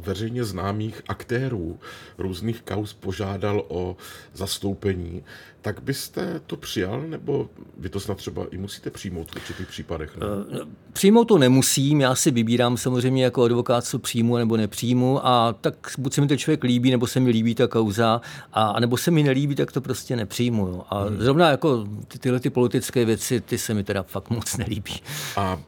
veřejně 0.00 0.44
známých 0.44 1.02
aktérů 1.08 1.80
různých 2.18 2.62
kaus 2.62 2.92
požádal 2.92 3.64
o 3.68 3.96
zastoupení, 4.34 5.24
tak 5.66 5.82
byste 5.82 6.40
to 6.46 6.56
přijal, 6.56 7.02
nebo 7.02 7.48
vy 7.78 7.88
to 7.88 8.00
snad 8.00 8.16
třeba 8.16 8.46
i 8.50 8.58
musíte 8.58 8.90
přijmout 8.90 9.30
v 9.30 9.36
určitých 9.36 9.66
případech? 9.66 10.16
Ne? 10.16 10.26
Eh, 10.52 10.66
přijmout 10.92 11.24
to 11.24 11.38
nemusím, 11.38 12.00
já 12.00 12.14
si 12.14 12.30
vybírám 12.30 12.76
samozřejmě 12.76 13.24
jako 13.24 13.44
advokát, 13.44 13.84
co 13.84 13.98
přijmu 13.98 14.36
nebo 14.36 14.56
nepřijmu 14.56 15.26
a 15.26 15.52
tak 15.60 15.74
buď 15.98 16.12
se 16.12 16.20
mi 16.20 16.26
to 16.26 16.36
člověk 16.36 16.64
líbí, 16.64 16.90
nebo 16.90 17.06
se 17.06 17.20
mi 17.20 17.30
líbí 17.30 17.54
ta 17.54 17.66
kauza, 17.66 18.20
a 18.52 18.80
nebo 18.80 18.96
se 18.96 19.10
mi 19.10 19.22
nelíbí, 19.22 19.54
tak 19.54 19.72
to 19.72 19.80
prostě 19.80 20.16
nepřijmu. 20.16 20.66
Jo. 20.66 20.82
A 20.90 21.02
hmm. 21.02 21.20
zrovna 21.20 21.50
jako 21.50 21.86
ty, 22.08 22.18
tyhle 22.18 22.40
ty 22.40 22.50
politické 22.50 23.04
věci, 23.04 23.40
ty 23.40 23.58
se 23.58 23.74
mi 23.74 23.84
teda 23.84 24.02
fakt 24.02 24.30
moc 24.30 24.56
nelíbí. 24.56 25.00
A 25.36 25.60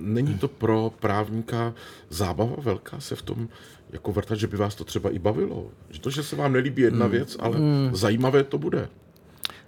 není 0.00 0.34
to 0.34 0.48
pro 0.48 0.92
právníka 1.00 1.74
zábava 2.10 2.56
velká 2.58 3.00
se 3.00 3.16
v 3.16 3.22
tom 3.22 3.48
jako 3.92 4.12
vrtat, 4.12 4.38
že 4.38 4.46
by 4.46 4.56
vás 4.56 4.74
to 4.74 4.84
třeba 4.84 5.10
i 5.10 5.18
bavilo? 5.18 5.66
Že 5.90 6.00
to, 6.00 6.10
že 6.10 6.22
se 6.22 6.36
vám 6.36 6.52
nelíbí 6.52 6.82
jedna 6.82 7.04
hmm. 7.04 7.12
věc, 7.12 7.36
ale 7.40 7.58
hmm. 7.58 7.90
zajímavé 7.92 8.44
to 8.44 8.58
bude. 8.58 8.88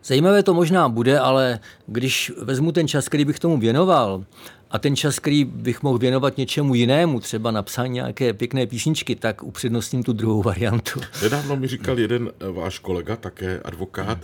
Zajímavé 0.05 0.43
to 0.43 0.55
možná 0.55 0.89
bude, 0.89 1.19
ale 1.19 1.61
když 1.87 2.33
vezmu 2.43 2.73
ten 2.73 2.89
čas, 2.89 3.09
který 3.09 3.25
bych 3.25 3.39
tomu 3.39 3.59
věnoval, 3.59 4.25
a 4.71 4.79
ten 4.79 4.97
čas, 4.97 5.19
který 5.19 5.45
bych 5.45 5.83
mohl 5.83 5.99
věnovat 5.99 6.37
něčemu 6.37 6.75
jinému, 6.75 7.21
třeba 7.21 7.51
napsání 7.51 7.95
nějaké 7.95 8.33
pěkné 8.33 8.67
písničky, 8.67 9.17
tak 9.17 9.43
upřednostním 9.43 10.03
tu 10.03 10.13
druhou 10.13 10.43
variantu. 10.43 11.01
Nedávno 11.23 11.57
mi 11.57 11.67
říkal 11.67 11.99
jeden 11.99 12.31
eh, 12.41 12.53
váš 12.53 12.79
kolega, 12.79 13.17
také 13.17 13.61
advokát, 13.65 14.19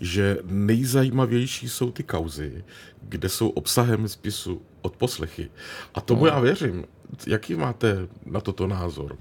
že 0.00 0.38
nejzajímavější 0.44 1.68
jsou 1.68 1.90
ty 1.90 2.02
kauzy, 2.02 2.64
kde 3.02 3.28
jsou 3.28 3.48
obsahem 3.48 4.08
spisu 4.08 4.62
odposlechy. 4.82 5.50
A 5.94 6.00
tomu 6.00 6.20
no. 6.20 6.26
já 6.26 6.40
věřím. 6.40 6.84
Jaký 7.26 7.54
máte 7.54 8.08
na 8.26 8.40
toto 8.40 8.66
názor? 8.66 9.16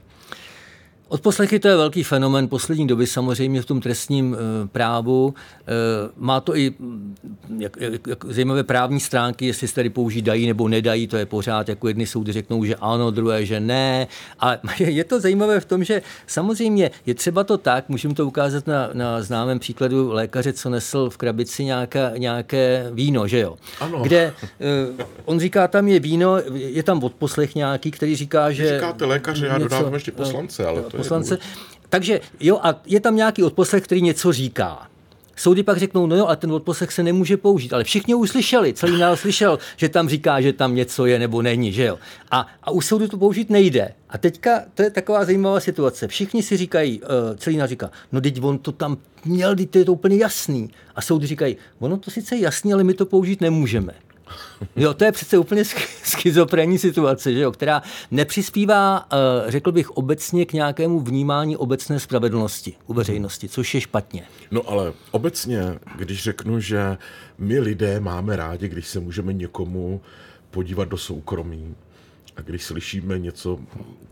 Odposlechy 1.09 1.59
to 1.59 1.67
je 1.67 1.77
velký 1.77 2.03
fenomen 2.03 2.47
poslední 2.47 2.87
doby 2.87 3.07
samozřejmě 3.07 3.61
v 3.61 3.65
tom 3.65 3.81
trestním 3.81 4.35
e, 4.35 4.67
právu. 4.67 5.33
E, 5.33 5.73
má 6.17 6.39
to 6.39 6.55
i 6.55 6.73
mm, 6.79 7.15
jak, 7.59 7.77
jak, 7.79 8.07
jak 8.07 8.25
zajímavé 8.25 8.63
právní 8.63 8.99
stránky, 8.99 9.45
jestli 9.45 9.67
se 9.67 9.75
tady 9.75 9.89
použít 9.89 10.21
dají 10.21 10.47
nebo 10.47 10.67
nedají, 10.67 11.07
to 11.07 11.17
je 11.17 11.25
pořád, 11.25 11.69
jako 11.69 11.87
jedny 11.87 12.07
soudy 12.07 12.31
řeknou, 12.31 12.65
že 12.65 12.75
ano, 12.75 13.11
druhé, 13.11 13.45
že 13.45 13.59
ne. 13.59 14.07
Ale 14.39 14.59
je 14.79 15.03
to 15.03 15.19
zajímavé 15.19 15.59
v 15.59 15.65
tom, 15.65 15.83
že 15.83 16.01
samozřejmě 16.27 16.91
je 17.05 17.13
třeba 17.13 17.43
to 17.43 17.57
tak, 17.57 17.89
můžeme 17.89 18.13
to 18.13 18.27
ukázat 18.27 18.67
na, 18.67 18.89
na 18.93 19.21
známém 19.21 19.59
příkladu 19.59 20.11
lékaře, 20.11 20.53
co 20.53 20.69
nesl 20.69 21.09
v 21.09 21.17
krabici 21.17 21.65
nějaká, 21.65 22.11
nějaké 22.17 22.89
víno, 22.93 23.27
že 23.27 23.39
jo? 23.39 23.57
Ano. 23.79 23.99
Kde 24.01 24.19
e, 24.19 24.33
on 25.25 25.39
říká, 25.39 25.67
tam 25.67 25.87
je 25.87 25.99
víno, 25.99 26.37
je 26.53 26.83
tam 26.83 27.03
odposlech 27.03 27.55
nějaký, 27.55 27.91
který 27.91 28.15
říká, 28.15 28.51
že... 28.51 28.75
Říkáte 28.75 29.05
lékaře, 29.05 29.45
já 29.45 29.57
něco, 29.57 29.69
dodávám 29.69 29.93
ještě 29.93 30.11
poslance, 30.11 30.65
ale 30.65 30.81
to 30.81 30.98
poslance. 30.99 31.37
Takže 31.89 32.21
jo, 32.39 32.59
a 32.63 32.81
je 32.85 32.99
tam 32.99 33.15
nějaký 33.15 33.43
odposlech, 33.43 33.83
který 33.83 34.01
něco 34.01 34.33
říká. 34.33 34.87
Soudy 35.35 35.63
pak 35.63 35.77
řeknou, 35.77 36.07
no 36.07 36.15
jo, 36.15 36.25
ale 36.25 36.35
ten 36.35 36.51
odposlech 36.51 36.91
se 36.91 37.03
nemůže 37.03 37.37
použít. 37.37 37.73
Ale 37.73 37.83
všichni 37.83 38.15
už 38.15 38.29
slyšeli, 38.29 38.73
celý 38.73 38.99
národ 38.99 39.15
slyšel, 39.15 39.59
že 39.77 39.89
tam 39.89 40.09
říká, 40.09 40.41
že 40.41 40.53
tam 40.53 40.75
něco 40.75 41.05
je 41.05 41.19
nebo 41.19 41.41
není, 41.41 41.71
že 41.71 41.85
jo. 41.85 41.99
A, 42.31 42.47
a 42.63 42.71
u 42.71 42.81
soudu 42.81 43.07
to 43.07 43.17
použít 43.17 43.49
nejde. 43.49 43.93
A 44.09 44.17
teďka 44.17 44.61
to 44.73 44.83
je 44.83 44.89
taková 44.89 45.25
zajímavá 45.25 45.59
situace. 45.59 46.07
Všichni 46.07 46.43
si 46.43 46.57
říkají, 46.57 47.01
uh, 47.01 47.07
celý 47.37 47.57
národ 47.57 47.69
říká, 47.69 47.91
no 48.11 48.21
teď 48.21 48.43
on 48.43 48.57
to 48.57 48.71
tam 48.71 48.97
měl, 49.25 49.55
teď 49.55 49.69
to 49.69 49.77
je 49.77 49.85
to 49.85 49.93
úplně 49.93 50.17
jasný. 50.17 50.69
A 50.95 51.01
soudy 51.01 51.27
říkají, 51.27 51.57
ono 51.79 51.97
to 51.97 52.11
sice 52.11 52.35
je 52.35 52.41
jasný, 52.41 52.73
ale 52.73 52.83
my 52.83 52.93
to 52.93 53.05
použít 53.05 53.41
nemůžeme. 53.41 53.93
Jo, 54.75 54.93
to 54.93 55.03
je 55.03 55.11
přece 55.11 55.37
úplně 55.37 55.63
schizofrenní 56.03 56.77
situace, 56.77 57.33
že 57.33 57.39
jo, 57.39 57.51
která 57.51 57.81
nepřispívá, 58.11 59.07
eh, 59.13 59.51
řekl 59.51 59.71
bych, 59.71 59.89
obecně 59.91 60.45
k 60.45 60.53
nějakému 60.53 60.99
vnímání 60.99 61.57
obecné 61.57 61.99
spravedlnosti 61.99 62.75
u 62.87 62.93
veřejnosti, 62.93 63.49
což 63.49 63.75
je 63.75 63.81
špatně. 63.81 64.23
No 64.51 64.69
ale 64.69 64.93
obecně, 65.11 65.79
když 65.95 66.23
řeknu, 66.23 66.59
že 66.59 66.97
my 67.37 67.59
lidé 67.59 67.99
máme 67.99 68.35
rádi, 68.35 68.67
když 68.67 68.87
se 68.87 68.99
můžeme 68.99 69.33
někomu 69.33 70.01
podívat 70.51 70.89
do 70.89 70.97
soukromí, 70.97 71.75
a 72.37 72.41
když 72.41 72.63
slyšíme 72.63 73.19
něco, 73.19 73.59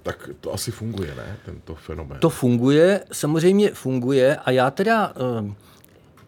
tak 0.03 0.29
to 0.41 0.53
asi 0.53 0.71
funguje, 0.71 1.15
ne, 1.15 1.37
tento 1.45 1.75
fenomén? 1.75 2.19
To 2.19 2.29
funguje, 2.29 3.03
samozřejmě 3.11 3.71
funguje 3.71 4.35
a 4.35 4.51
já 4.51 4.71
teda... 4.71 5.13
Uh, 5.41 5.51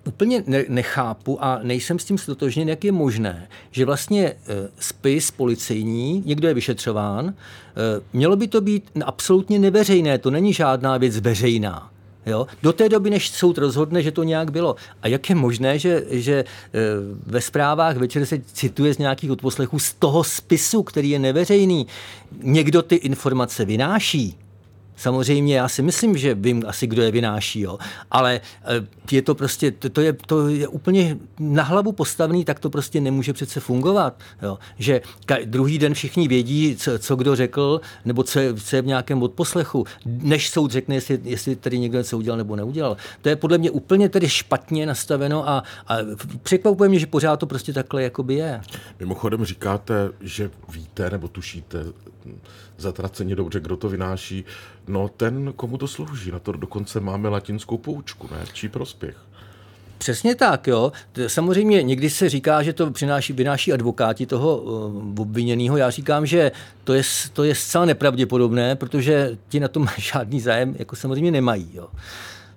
úplně 0.06 0.44
nechápu 0.68 1.44
a 1.44 1.60
nejsem 1.64 2.00
s 2.00 2.06
tím 2.06 2.18
stotožněn, 2.18 2.70
jak 2.70 2.84
je 2.84 2.92
možné, 2.92 3.48
že 3.72 3.86
vlastně 3.86 4.26
e, 4.28 4.36
spis 4.80 5.32
policejní, 5.32 6.24
někdo 6.26 6.48
je 6.48 6.54
vyšetřován, 6.54 7.28
e, 7.28 7.34
mělo 8.14 8.36
by 8.36 8.48
to 8.48 8.62
být 8.62 8.92
absolutně 9.06 9.60
neveřejné, 9.60 10.18
to 10.18 10.32
není 10.32 10.54
žádná 10.54 10.98
věc 10.98 11.20
veřejná. 11.20 11.92
Jo? 12.26 12.48
Do 12.64 12.74
té 12.74 12.90
doby, 12.90 13.10
než 13.10 13.30
soud 13.30 13.58
rozhodne, 13.58 14.04
že 14.04 14.12
to 14.12 14.24
nějak 14.24 14.52
bylo. 14.52 14.76
A 15.02 15.08
jak 15.08 15.30
je 15.30 15.36
možné, 15.36 15.80
že, 15.80 16.04
že 16.10 16.34
e, 16.34 16.46
ve 17.26 17.42
zprávách 17.42 17.98
večer 17.98 18.26
se 18.26 18.42
cituje 18.54 18.94
z 18.94 18.98
nějakých 18.98 19.32
odposlechů 19.32 19.80
z 19.80 19.94
toho 19.94 20.24
spisu, 20.24 20.84
který 20.84 21.10
je 21.10 21.20
neveřejný, 21.20 21.88
někdo 22.44 22.82
ty 22.82 22.96
informace 22.96 23.66
vynáší? 23.66 24.38
Samozřejmě 25.00 25.56
já 25.56 25.68
si 25.68 25.82
myslím, 25.82 26.18
že 26.18 26.36
vím 26.36 26.64
asi, 26.68 26.88
kdo 26.88 27.02
je 27.02 27.12
vynáší, 27.12 27.62
jo. 27.62 27.78
ale 28.12 28.42
eh, 28.64 28.88
je 29.12 29.22
to 29.22 29.36
prostě, 29.36 29.72
to, 29.72 29.90
to, 29.90 30.02
je, 30.02 30.14
to 30.14 30.48
je 30.48 30.68
úplně 30.68 31.18
na 31.40 31.64
hlavu 31.64 31.92
postavený, 31.92 32.46
tak 32.46 32.60
to 32.60 32.70
prostě 32.70 33.02
nemůže 33.02 33.34
přece 33.34 33.60
fungovat. 33.60 34.20
Jo. 34.42 34.58
Že 34.78 35.02
ka- 35.26 35.46
druhý 35.46 35.78
den 35.78 35.94
všichni 35.94 36.28
vědí, 36.28 36.76
co, 36.76 37.00
co 37.00 37.16
kdo 37.16 37.36
řekl, 37.36 37.82
nebo 38.06 38.24
co 38.24 38.40
je, 38.40 38.54
co 38.54 38.76
je 38.76 38.82
v 38.82 38.86
nějakém 38.86 39.24
odposlechu, 39.24 39.86
než 40.06 40.50
soud 40.50 40.72
řekne, 40.72 40.96
jestli, 40.96 41.20
jestli 41.24 41.56
tady 41.56 41.80
někdo 41.80 41.98
něco 41.98 42.18
udělal 42.18 42.38
nebo 42.38 42.56
neudělal. 42.56 42.98
To 43.22 43.30
je 43.30 43.36
podle 43.36 43.58
mě 43.58 43.72
úplně 43.72 44.10
tedy 44.10 44.30
špatně 44.30 44.86
nastaveno 44.86 45.50
a, 45.50 45.64
a 45.88 45.98
překvapuje 46.44 46.90
mě, 46.90 47.00
že 47.00 47.08
pořád 47.08 47.38
to 47.38 47.46
prostě 47.46 47.74
takhle 47.74 48.04
jakoby 48.04 48.36
je. 48.36 48.62
Mimochodem 49.00 49.46
říkáte, 49.46 50.10
že 50.22 50.50
víte 50.74 51.10
nebo 51.10 51.28
tušíte 51.28 51.86
zatraceně 52.78 53.36
dobře, 53.36 53.60
kdo 53.60 53.78
to 53.78 53.90
vynáší. 53.90 54.46
No 54.88 55.10
ten, 55.18 55.54
komu 55.56 55.78
to 55.78 55.88
slouží, 55.88 56.32
na 56.32 56.40
to 56.40 56.52
dokonce 56.52 57.00
máme 57.00 57.30
latinskou 57.30 57.78
poučku, 57.78 58.30
ne? 58.32 58.46
Čí 58.54 58.70
prospěch? 58.70 59.16
Přesně 59.98 60.36
tak, 60.36 60.68
jo. 60.68 60.92
Samozřejmě 61.28 61.84
někdy 61.84 62.10
se 62.10 62.30
říká, 62.30 62.64
že 62.64 62.74
to 62.74 62.92
přináší, 62.92 63.34
vynáší 63.34 63.74
advokáti 63.74 64.26
toho 64.26 64.58
uh, 64.58 65.22
obviněného. 65.22 65.78
Já 65.78 65.90
říkám, 65.90 66.26
že 66.26 66.52
to 66.84 66.94
je, 66.94 67.02
to 67.34 67.44
je 67.44 67.56
zcela 67.56 67.86
nepravděpodobné, 67.86 68.76
protože 68.76 69.38
ti 69.50 69.60
na 69.60 69.68
tom 69.68 69.88
žádný 69.98 70.42
zájem 70.42 70.76
jako 70.80 70.96
samozřejmě 70.96 71.32
nemají. 71.32 71.70
Jo. 71.74 71.88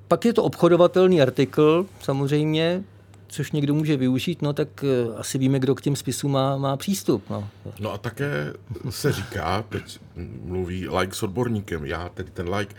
Pak 0.09 0.25
je 0.25 0.33
to 0.33 0.45
obchodovatelný 0.45 1.23
artikl, 1.23 1.87
samozřejmě, 2.01 2.83
což 3.33 3.53
někdo 3.53 3.75
může 3.75 3.97
využít, 3.97 4.43
no 4.43 4.53
tak 4.53 4.85
eh, 4.85 5.17
asi 5.17 5.39
víme, 5.39 5.59
kdo 5.59 5.75
k 5.75 5.83
těm 5.83 5.97
spisům 5.97 6.33
má, 6.33 6.57
má 6.57 6.77
přístup. 6.77 7.31
No. 7.31 7.49
no 7.81 7.93
a 7.93 7.99
také 7.99 8.53
se 8.91 9.13
říká, 9.13 9.65
teď 9.69 10.01
mluví 10.45 10.89
like 10.89 11.15
s 11.15 11.23
odborníkem, 11.23 11.85
já 11.85 12.09
tedy 12.09 12.31
ten 12.31 12.55
like, 12.55 12.75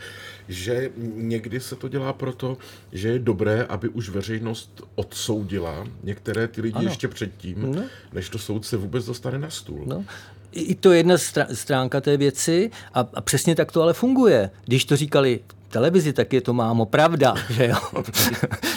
že 0.48 0.90
někdy 1.14 1.60
se 1.60 1.76
to 1.76 1.88
dělá 1.88 2.12
proto, 2.12 2.56
že 2.92 3.08
je 3.08 3.18
dobré, 3.18 3.64
aby 3.64 3.88
už 3.88 4.08
veřejnost 4.08 4.82
odsoudila 4.94 5.86
některé 6.02 6.48
ty 6.48 6.60
lidi 6.60 6.78
ano. 6.78 6.88
ještě 6.88 7.08
předtím, 7.08 7.72
no. 7.72 7.82
než 8.12 8.28
to 8.28 8.38
soudce 8.38 8.76
vůbec 8.76 9.06
dostane 9.06 9.38
na 9.38 9.50
stůl. 9.50 9.82
No. 9.86 10.04
I 10.52 10.74
to 10.74 10.92
je 10.92 10.98
jedna 10.98 11.16
stránka 11.52 12.00
té 12.00 12.16
věci 12.16 12.70
a, 12.94 13.08
a 13.14 13.20
přesně 13.20 13.54
tak 13.54 13.72
to 13.72 13.82
ale 13.82 13.92
funguje. 13.92 14.50
Když 14.64 14.84
to 14.84 14.96
říkali 14.96 15.40
televizi, 15.74 16.12
tak 16.12 16.32
je 16.32 16.40
to 16.40 16.54
mámo 16.54 16.86
pravda, 16.86 17.34
že 17.50 17.66
jo. 17.66 18.02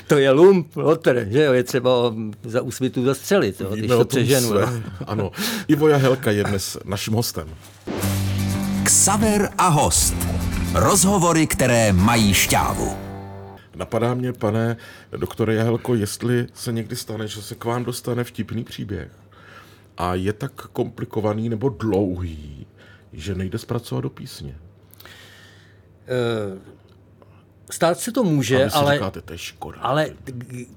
to 0.07 0.17
je 0.17 0.31
lump, 0.31 0.75
lotr, 0.75 1.27
že 1.29 1.43
jo, 1.43 1.53
je 1.53 1.63
třeba 1.63 1.91
za 2.43 2.61
úsvitu 2.61 3.05
zastřelit, 3.05 3.61
jo, 3.61 3.69
když 3.73 3.87
to 3.87 4.05
přeženu. 4.05 4.49
Se. 4.49 4.83
Ano, 5.05 5.31
Ivo 5.67 5.87
Jahelka 5.87 6.31
je 6.31 6.43
dnes 6.43 6.77
naším 6.85 7.13
hostem. 7.13 7.47
Ksaver 8.83 9.49
a 9.57 9.67
host. 9.67 10.15
Rozhovory, 10.73 11.47
které 11.47 11.93
mají 11.93 12.33
šťávu. 12.33 12.97
Napadá 13.75 14.13
mě, 14.13 14.33
pane 14.33 14.77
doktore 15.17 15.53
Jahelko, 15.53 15.95
jestli 15.95 16.47
se 16.53 16.71
někdy 16.71 16.95
stane, 16.95 17.27
že 17.27 17.41
se 17.41 17.55
k 17.55 17.65
vám 17.65 17.83
dostane 17.83 18.23
vtipný 18.23 18.63
příběh 18.63 19.11
a 19.97 20.15
je 20.15 20.33
tak 20.33 20.51
komplikovaný 20.51 21.49
nebo 21.49 21.69
dlouhý, 21.69 22.67
že 23.13 23.35
nejde 23.35 23.57
zpracovat 23.57 24.01
do 24.01 24.09
písně. 24.09 24.57
Uh 26.07 26.77
Stát 27.71 27.99
se 27.99 28.11
to 28.11 28.23
může, 28.23 28.69
ale, 28.69 28.93
říkáte, 28.93 29.21
to 29.21 29.33
je 29.33 29.37
škoda. 29.37 29.79
ale 29.81 30.09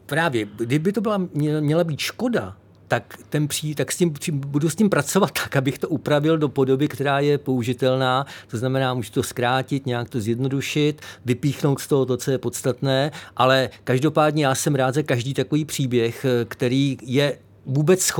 právě, 0.06 0.46
kdyby 0.56 0.92
to 0.92 1.00
byla, 1.00 1.20
měla 1.60 1.84
být 1.84 2.00
škoda, 2.00 2.56
tak, 2.88 3.18
ten 3.28 3.48
pří, 3.48 3.74
tak 3.74 3.92
s 3.92 3.96
tím, 3.96 4.14
budu 4.32 4.70
s 4.70 4.74
tím 4.74 4.90
pracovat 4.90 5.30
tak, 5.42 5.56
abych 5.56 5.78
to 5.78 5.88
upravil 5.88 6.38
do 6.38 6.48
podoby, 6.48 6.88
která 6.88 7.20
je 7.20 7.38
použitelná. 7.38 8.26
To 8.48 8.58
znamená, 8.58 8.94
můžu 8.94 9.12
to 9.12 9.22
zkrátit, 9.22 9.86
nějak 9.86 10.08
to 10.08 10.20
zjednodušit, 10.20 11.02
vypíchnout 11.24 11.80
z 11.80 11.86
toho 11.86 12.06
to, 12.06 12.16
co 12.16 12.30
je 12.30 12.38
podstatné, 12.38 13.10
ale 13.36 13.70
každopádně 13.84 14.46
já 14.46 14.54
jsem 14.54 14.74
rád 14.74 14.94
za 14.94 15.02
každý 15.02 15.34
takový 15.34 15.64
příběh, 15.64 16.26
který 16.48 16.98
je 17.02 17.38
vůbec 17.66 18.12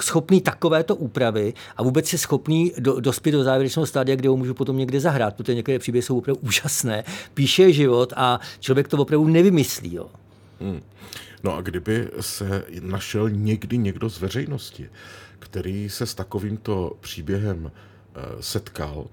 schopný 0.00 0.40
takovéto 0.40 0.96
úpravy 0.96 1.54
a 1.76 1.82
vůbec 1.82 2.12
je 2.12 2.18
schopný 2.18 2.72
do, 2.78 3.00
dospět 3.00 3.32
do 3.32 3.44
závěrečného 3.44 3.86
stádia, 3.86 4.16
kde 4.16 4.28
ho 4.28 4.36
můžu 4.36 4.54
potom 4.54 4.76
někde 4.76 5.00
zahrát, 5.00 5.36
protože 5.36 5.54
některé 5.54 5.78
příběhy 5.78 6.02
jsou 6.02 6.18
opravdu 6.18 6.40
úžasné, 6.42 7.04
píše 7.34 7.72
život 7.72 8.12
a 8.16 8.40
člověk 8.60 8.88
to 8.88 8.98
opravdu 8.98 9.28
nevymyslí. 9.28 9.94
Jo. 9.94 10.06
Hmm. 10.60 10.80
No 11.44 11.56
a 11.56 11.60
kdyby 11.60 12.08
se 12.20 12.64
našel 12.80 13.30
někdy 13.30 13.78
někdo 13.78 14.10
z 14.10 14.20
veřejnosti, 14.20 14.90
který 15.38 15.90
se 15.90 16.06
s 16.06 16.14
takovýmto 16.14 16.96
příběhem 17.00 17.70
eh, 17.70 18.20
setkal, 18.40 19.06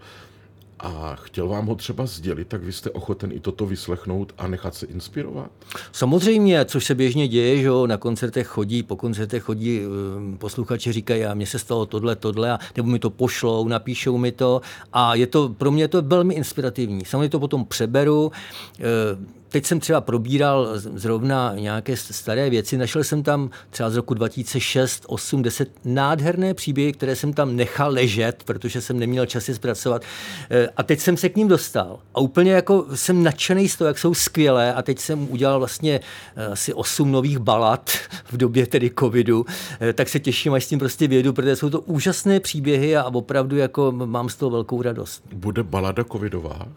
a 0.80 1.16
chtěl 1.16 1.48
vám 1.48 1.66
ho 1.66 1.76
třeba 1.76 2.06
sdělit, 2.06 2.48
tak 2.48 2.64
vy 2.64 2.72
jste 2.72 2.90
ochoten 2.90 3.32
i 3.32 3.40
toto 3.40 3.66
vyslechnout 3.66 4.34
a 4.38 4.48
nechat 4.48 4.76
se 4.76 4.86
inspirovat? 4.86 5.52
Samozřejmě, 5.92 6.66
což 6.66 6.86
se 6.86 6.96
běžně 6.96 7.28
děje, 7.28 7.58
že 7.62 7.70
na 7.86 7.98
koncertech 7.98 8.48
chodí, 8.48 8.84
po 8.84 8.96
koncertech 8.96 9.44
chodí 9.44 9.82
um, 9.86 10.38
posluchači, 10.38 10.92
říkají, 10.92 11.26
a 11.26 11.34
mně 11.34 11.46
se 11.46 11.60
stalo 11.60 11.86
tohle, 11.86 12.16
tohle, 12.16 12.52
a, 12.52 12.60
nebo 12.76 12.90
mi 12.90 13.00
to 13.00 13.10
pošlou, 13.10 13.68
napíšou 13.68 14.18
mi 14.18 14.32
to 14.32 14.62
a 14.94 15.16
je 15.16 15.28
to, 15.28 15.50
pro 15.50 15.72
mě 15.72 15.88
to 15.88 16.02
velmi 16.02 16.34
inspirativní. 16.34 17.06
Samozřejmě 17.06 17.30
to 17.30 17.40
potom 17.40 17.66
přeberu, 17.66 18.26
uh, 18.26 19.39
teď 19.50 19.66
jsem 19.66 19.80
třeba 19.80 20.02
probíral 20.02 20.68
zrovna 20.76 21.54
nějaké 21.56 21.98
staré 21.98 22.50
věci, 22.50 22.78
našel 22.78 23.04
jsem 23.04 23.24
tam 23.24 23.50
třeba 23.70 23.90
z 23.90 23.96
roku 23.96 24.14
2006, 24.14 25.04
8, 25.08 25.42
10 25.42 25.70
nádherné 25.86 26.54
příběhy, 26.54 26.94
které 26.94 27.16
jsem 27.16 27.34
tam 27.34 27.56
nechal 27.56 27.92
ležet, 27.92 28.44
protože 28.46 28.82
jsem 28.82 29.00
neměl 29.00 29.26
čas 29.26 29.50
je 29.50 29.56
zpracovat. 29.56 30.02
Eh, 30.50 30.70
a 30.78 30.84
teď 30.84 31.00
jsem 31.00 31.18
se 31.18 31.30
k 31.30 31.36
ním 31.36 31.48
dostal. 31.48 32.00
A 32.14 32.20
úplně 32.20 32.52
jako 32.52 32.86
jsem 32.96 33.24
nadšený 33.24 33.70
z 33.70 33.76
toho, 33.76 33.88
jak 33.88 34.00
jsou 34.00 34.14
skvělé. 34.14 34.74
A 34.74 34.82
teď 34.82 35.00
jsem 35.00 35.32
udělal 35.32 35.60
vlastně 35.60 36.00
eh, 36.36 36.46
asi 36.46 36.74
8 36.74 37.12
nových 37.12 37.40
balad 37.40 37.92
v 38.32 38.38
době 38.38 38.68
tedy 38.68 38.92
covidu. 39.00 39.46
Eh, 39.80 39.94
tak 39.94 40.10
se 40.10 40.20
těším, 40.20 40.54
až 40.54 40.66
s 40.66 40.68
tím 40.68 40.80
prostě 40.80 41.08
vědu, 41.08 41.34
protože 41.34 41.56
jsou 41.56 41.70
to 41.70 41.82
úžasné 41.82 42.40
příběhy 42.40 42.98
a 42.98 43.04
opravdu 43.04 43.58
jako 43.58 43.92
mám 43.92 44.30
z 44.30 44.36
toho 44.36 44.50
velkou 44.50 44.82
radost. 44.82 45.24
Bude 45.34 45.64
balada 45.64 46.04
covidová? 46.04 46.68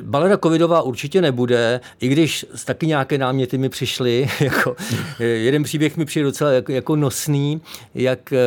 Balada 0.00 0.38
covidová 0.38 0.82
určitě 0.82 1.22
nebude, 1.22 1.80
i 2.00 2.08
když 2.08 2.46
taky 2.64 2.86
nějaké 2.86 3.18
náměty 3.18 3.58
mi 3.58 3.68
přišly, 3.68 4.28
jako 4.40 4.76
jeden 5.18 5.62
příběh 5.62 5.96
mi 5.96 6.04
přijde 6.04 6.24
docela 6.24 6.50
jako, 6.50 6.72
jako 6.72 6.96
nosný, 6.96 7.60
jak 7.94 8.32
eh, 8.32 8.38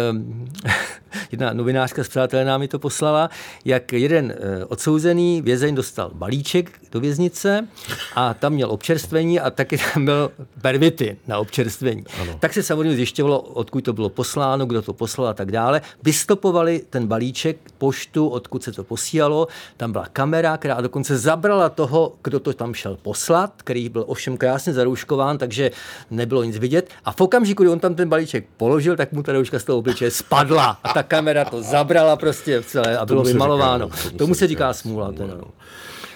jedna 1.31 1.53
novinářka 1.53 2.03
z 2.03 2.07
přátelé 2.07 2.57
mi 2.57 2.67
to 2.67 2.79
poslala, 2.79 3.29
jak 3.65 3.93
jeden 3.93 4.33
eh, 4.37 4.65
odsouzený 4.65 5.41
vězeň 5.41 5.75
dostal 5.75 6.11
balíček 6.13 6.71
do 6.91 6.99
věznice 6.99 7.67
a 8.15 8.33
tam 8.33 8.53
měl 8.53 8.71
občerstvení 8.71 9.39
a 9.39 9.49
taky 9.49 9.77
tam 9.93 10.05
byl 10.05 10.31
pervity 10.61 11.17
na 11.27 11.37
občerstvení. 11.37 12.03
Ano. 12.21 12.33
Tak 12.39 12.53
se 12.53 12.63
samozřejmě 12.63 12.95
zjišťovalo, 12.95 13.39
odkud 13.41 13.83
to 13.83 13.93
bylo 13.93 14.09
posláno, 14.09 14.65
kdo 14.65 14.81
to 14.81 14.93
poslal 14.93 15.27
a 15.27 15.33
tak 15.33 15.51
dále. 15.51 15.81
Vystopovali 16.03 16.81
ten 16.89 17.07
balíček, 17.07 17.57
poštu, 17.77 18.27
odkud 18.27 18.63
se 18.63 18.71
to 18.71 18.83
posílalo, 18.83 19.47
tam 19.77 19.91
byla 19.91 20.05
kamera, 20.13 20.57
která 20.57 20.81
dokonce 20.81 21.17
zabrala 21.19 21.69
toho, 21.69 22.15
kdo 22.23 22.39
to 22.39 22.53
tam 22.53 22.73
šel 22.73 22.97
poslat, 23.01 23.53
který 23.61 23.89
byl 23.89 24.03
ovšem 24.07 24.37
krásně 24.37 24.73
zarouškován, 24.73 25.37
takže 25.37 25.71
nebylo 26.11 26.43
nic 26.43 26.57
vidět. 26.57 26.89
A 27.05 27.11
v 27.11 27.21
okamžiku, 27.21 27.63
kdy 27.63 27.69
on 27.69 27.79
tam 27.79 27.95
ten 27.95 28.09
balíček 28.09 28.45
položil, 28.57 28.95
tak 28.95 29.11
mu 29.11 29.23
ta 29.23 29.33
rouška 29.33 29.59
z 29.59 29.63
toho 29.63 29.77
obličeje 29.77 30.11
spadla 30.11 30.79
a 30.83 30.93
ta 30.93 31.03
kamera 31.03 31.45
to 31.45 31.61
zabrala 31.61 32.15
prostě 32.15 32.63
celé 32.63 32.97
a 32.97 33.05
bylo 33.05 33.23
vymalováno. 33.23 33.89
Říká, 33.89 34.03
tomu, 34.03 34.17
tomu 34.17 34.33
se 34.35 34.47
říká 34.47 34.73
smůla. 34.73 35.11
Teda. 35.11 35.33
No. 35.35 35.47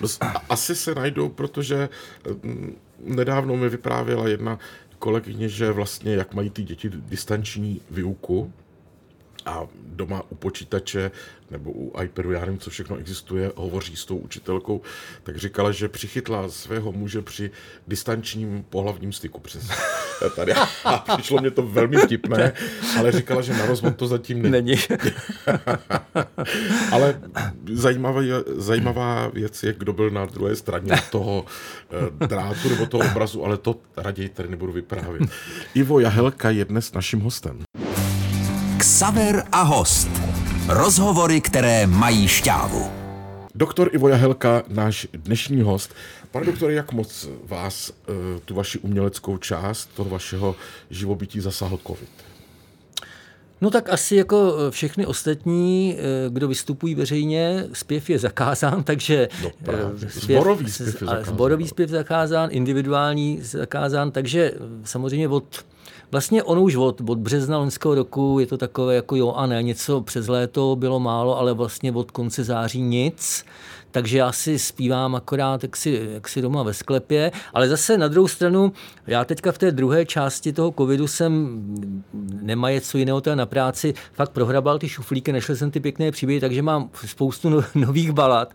No, 0.02 0.08
asi 0.50 0.76
se 0.76 0.96
najdou, 0.96 1.30
protože 1.30 1.90
mm, 2.44 2.76
nedávno 3.00 3.56
mi 3.56 3.70
vyprávěla 3.70 4.28
jedna 4.28 4.60
kolegyně, 5.00 5.50
že 5.50 5.72
vlastně 5.72 6.16
jak 6.16 6.34
mají 6.34 6.50
ty 6.50 6.64
děti 6.64 6.90
distanční 6.94 7.82
výuku, 7.92 8.52
a 9.46 9.68
doma 9.86 10.24
u 10.30 10.36
počítače 10.36 11.12
nebo 11.54 11.72
u 11.72 12.02
iPadu, 12.02 12.32
já 12.32 12.40
nevím, 12.40 12.60
co 12.60 12.70
všechno 12.70 12.98
existuje, 12.98 13.52
hovoří 13.56 13.96
s 13.96 14.06
tou 14.06 14.18
učitelkou, 14.18 14.82
tak 15.24 15.38
říkala, 15.38 15.72
že 15.72 15.88
přichytla 15.88 16.50
svého 16.50 16.92
muže 16.92 17.22
při 17.22 17.52
distančním 17.88 18.66
pohlavním 18.70 19.14
styku 19.14 19.40
přes 19.40 19.70
tady. 20.36 20.54
A 20.86 20.98
přišlo 20.98 21.42
mě 21.42 21.52
to 21.52 21.62
velmi 21.62 21.98
vtipné, 21.98 22.54
ale 22.98 23.12
říkala, 23.12 23.42
že 23.42 23.54
na 23.54 23.66
rozvod 23.66 23.96
to 23.96 24.08
zatím 24.08 24.42
není. 24.42 24.52
není. 24.52 24.76
ale 26.92 27.22
zajímavá, 27.74 28.22
zajímavá 28.56 29.28
věc 29.28 29.64
je, 29.64 29.74
kdo 29.78 29.94
byl 29.94 30.10
na 30.10 30.26
druhé 30.26 30.56
straně 30.56 30.92
toho 31.12 31.46
eh, 31.92 32.28
drátu 32.28 32.70
nebo 32.70 32.86
toho 32.86 33.04
obrazu, 33.12 33.46
ale 33.46 33.58
to 33.58 33.76
raději 33.98 34.30
tady 34.30 34.50
nebudu 34.50 34.72
vyprávět. 34.72 35.30
Ivo 35.74 36.00
Jahelka 36.00 36.50
je 36.50 36.66
dnes 36.66 36.94
naším 36.94 37.20
hostem. 37.20 37.60
Ksaver 38.78 39.44
a 39.52 39.62
host. 39.62 40.33
Rozhovory, 40.68 41.42
které 41.42 41.88
mají 41.88 42.28
šťávu. 42.28 42.92
Doktor 43.56 43.90
Ivo 43.94 44.08
Jahelka, 44.08 44.64
náš 44.68 45.08
dnešní 45.14 45.62
host. 45.62 45.94
Pane 46.32 46.46
doktore, 46.46 46.74
jak 46.74 46.92
moc 46.92 47.30
vás 47.44 47.92
eh, 47.92 48.14
tu 48.46 48.56
vaši 48.56 48.80
uměleckou 48.80 49.38
část, 49.38 49.90
toho 49.96 50.10
vašeho 50.10 50.56
živobytí 50.90 51.40
zasáhl 51.40 51.80
COVID? 51.88 52.10
No 53.62 53.70
tak 53.72 53.90
asi 53.90 54.16
jako 54.16 54.56
všechny 54.70 55.06
ostatní, 55.06 55.98
kdo 56.30 56.48
vystupují 56.48 56.96
veřejně, 56.96 57.66
zpěv 57.74 58.10
je 58.10 58.20
zakázán, 58.20 58.84
takže 58.90 59.30
no 59.44 59.52
zpěv, 60.08 60.40
zborový 60.40 60.72
zpěv 60.72 60.88
je 60.88 61.08
zakázán. 61.08 61.26
Zborový 61.26 61.68
zpěv 61.68 61.90
zakázán, 61.90 62.50
individuální 62.52 63.40
zakázán, 63.42 64.12
takže 64.12 64.52
samozřejmě 64.84 65.28
od 65.28 65.66
Vlastně 66.14 66.44
ono 66.44 66.62
už 66.62 66.76
od, 66.76 67.02
od 67.10 67.18
března 67.18 67.58
loňského 67.58 67.96
roku 67.96 68.38
je 68.40 68.48
to 68.48 68.58
takové 68.58 68.96
jako 68.96 69.16
jo 69.16 69.32
a 69.32 69.46
ne, 69.46 69.64
něco 69.64 70.02
přes 70.02 70.28
léto 70.28 70.76
bylo 70.76 71.00
málo, 71.00 71.38
ale 71.38 71.54
vlastně 71.54 71.92
od 71.92 72.12
konce 72.12 72.44
září 72.44 72.82
nic 72.82 73.46
takže 73.94 74.18
já 74.18 74.32
si 74.32 74.60
zpívám 74.60 75.16
akorát 75.16 75.64
jak 75.64 75.78
si, 75.78 76.10
jak 76.14 76.28
si 76.28 76.42
doma 76.42 76.64
ve 76.64 76.74
sklepě, 76.74 77.32
ale 77.54 77.70
zase 77.70 77.98
na 77.98 78.08
druhou 78.08 78.28
stranu, 78.28 78.74
já 79.08 79.26
teďka 79.26 79.52
v 79.52 79.58
té 79.58 79.72
druhé 79.72 80.06
části 80.06 80.54
toho 80.54 80.74
covidu 80.78 81.08
jsem 81.08 81.62
nemaje 82.42 82.82
co 82.82 82.98
jiného 82.98 83.22
teda 83.22 83.36
na 83.36 83.46
práci, 83.46 83.94
fakt 84.14 84.32
prohrabal 84.32 84.80
ty 84.80 84.90
šuflíky, 84.90 85.32
nešel 85.32 85.56
jsem 85.56 85.72
ty 85.72 85.80
pěkné 85.80 86.12
příběhy, 86.12 86.40
takže 86.40 86.62
mám 86.62 86.90
spoustu 87.06 87.50
no, 87.50 87.64
nových 87.76 88.12
balad, 88.12 88.54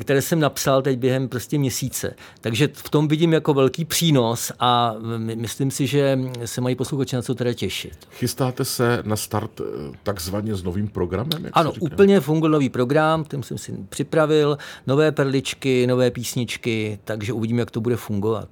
které 0.00 0.22
jsem 0.22 0.40
napsal 0.40 0.82
teď 0.82 0.98
během 0.98 1.28
prostě 1.28 1.58
měsíce. 1.58 2.14
Takže 2.40 2.68
v 2.72 2.90
tom 2.90 3.08
vidím 3.08 3.32
jako 3.32 3.54
velký 3.54 3.84
přínos 3.84 4.52
a 4.58 4.94
myslím 5.34 5.70
si, 5.70 5.86
že 5.86 6.18
se 6.44 6.60
mají 6.60 6.74
posluchači 6.74 7.16
na 7.16 7.22
co 7.22 7.34
teda 7.34 7.52
těšit. 7.52 7.96
Chystáte 8.10 8.64
se 8.64 9.02
na 9.04 9.16
start 9.16 9.60
eh, 9.60 9.64
takzvaně 10.02 10.54
s 10.54 10.62
novým 10.62 10.88
programem? 10.88 11.50
Ano, 11.52 11.72
úplně 11.80 12.20
funguje 12.20 12.50
nový 12.50 12.68
program, 12.68 13.24
ten 13.24 13.42
jsem 13.42 13.58
si 13.58 13.72
připravil 13.88 14.58
nové 14.86 15.12
perličky, 15.12 15.86
nové 15.86 16.10
písničky, 16.10 16.98
takže 17.04 17.32
uvidíme, 17.32 17.60
jak 17.60 17.70
to 17.70 17.80
bude 17.80 17.96
fungovat. 17.96 18.48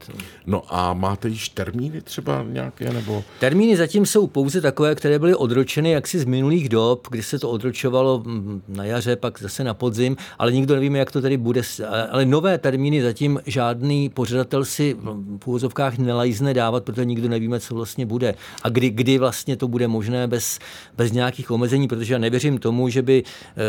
No 0.47 0.63
a 0.69 0.95
máte 0.95 1.29
již 1.29 1.49
termíny 1.49 2.01
třeba 2.01 2.45
nějaké? 2.49 2.91
nebo? 2.93 3.25
Termíny 3.39 3.77
zatím 3.77 4.07
jsou 4.07 4.27
pouze 4.27 4.61
takové, 4.61 4.95
které 4.95 5.19
byly 5.19 5.35
odročeny 5.35 5.91
jaksi 5.91 6.19
z 6.19 6.25
minulých 6.25 6.69
dob, 6.69 7.09
kdy 7.11 7.23
se 7.23 7.39
to 7.39 7.51
odročovalo 7.51 8.23
mm, 8.27 8.63
na 8.69 8.85
jaře, 8.85 9.17
pak 9.17 9.41
zase 9.43 9.65
na 9.65 9.75
podzim, 9.75 10.17
ale 10.39 10.53
nikdo 10.53 10.75
nevíme, 10.75 10.99
jak 10.99 11.13
to 11.13 11.21
tady 11.23 11.37
bude. 11.37 11.63
Ale 12.11 12.25
nové 12.25 12.59
termíny 12.59 13.03
zatím 13.03 13.41
žádný 13.47 14.09
pořadatel 14.09 14.65
si 14.65 14.97
v 15.41 15.47
úvozovkách 15.47 15.99
nelajzne 15.99 16.55
dávat, 16.55 16.85
protože 16.85 17.05
nikdo 17.05 17.29
nevíme, 17.29 17.61
co 17.61 17.75
vlastně 17.75 18.07
bude. 18.07 18.35
A 18.63 18.69
kdy, 18.69 18.91
kdy 18.91 19.19
vlastně 19.19 19.57
to 19.57 19.69
bude 19.69 19.89
možné 19.89 20.27
bez, 20.27 20.59
bez 20.97 21.13
nějakých 21.13 21.51
omezení, 21.51 21.89
protože 21.89 22.15
já 22.15 22.19
nevěřím 22.19 22.59
tomu, 22.59 22.89
že 22.89 23.03
by 23.03 23.23
eh, 23.23 23.61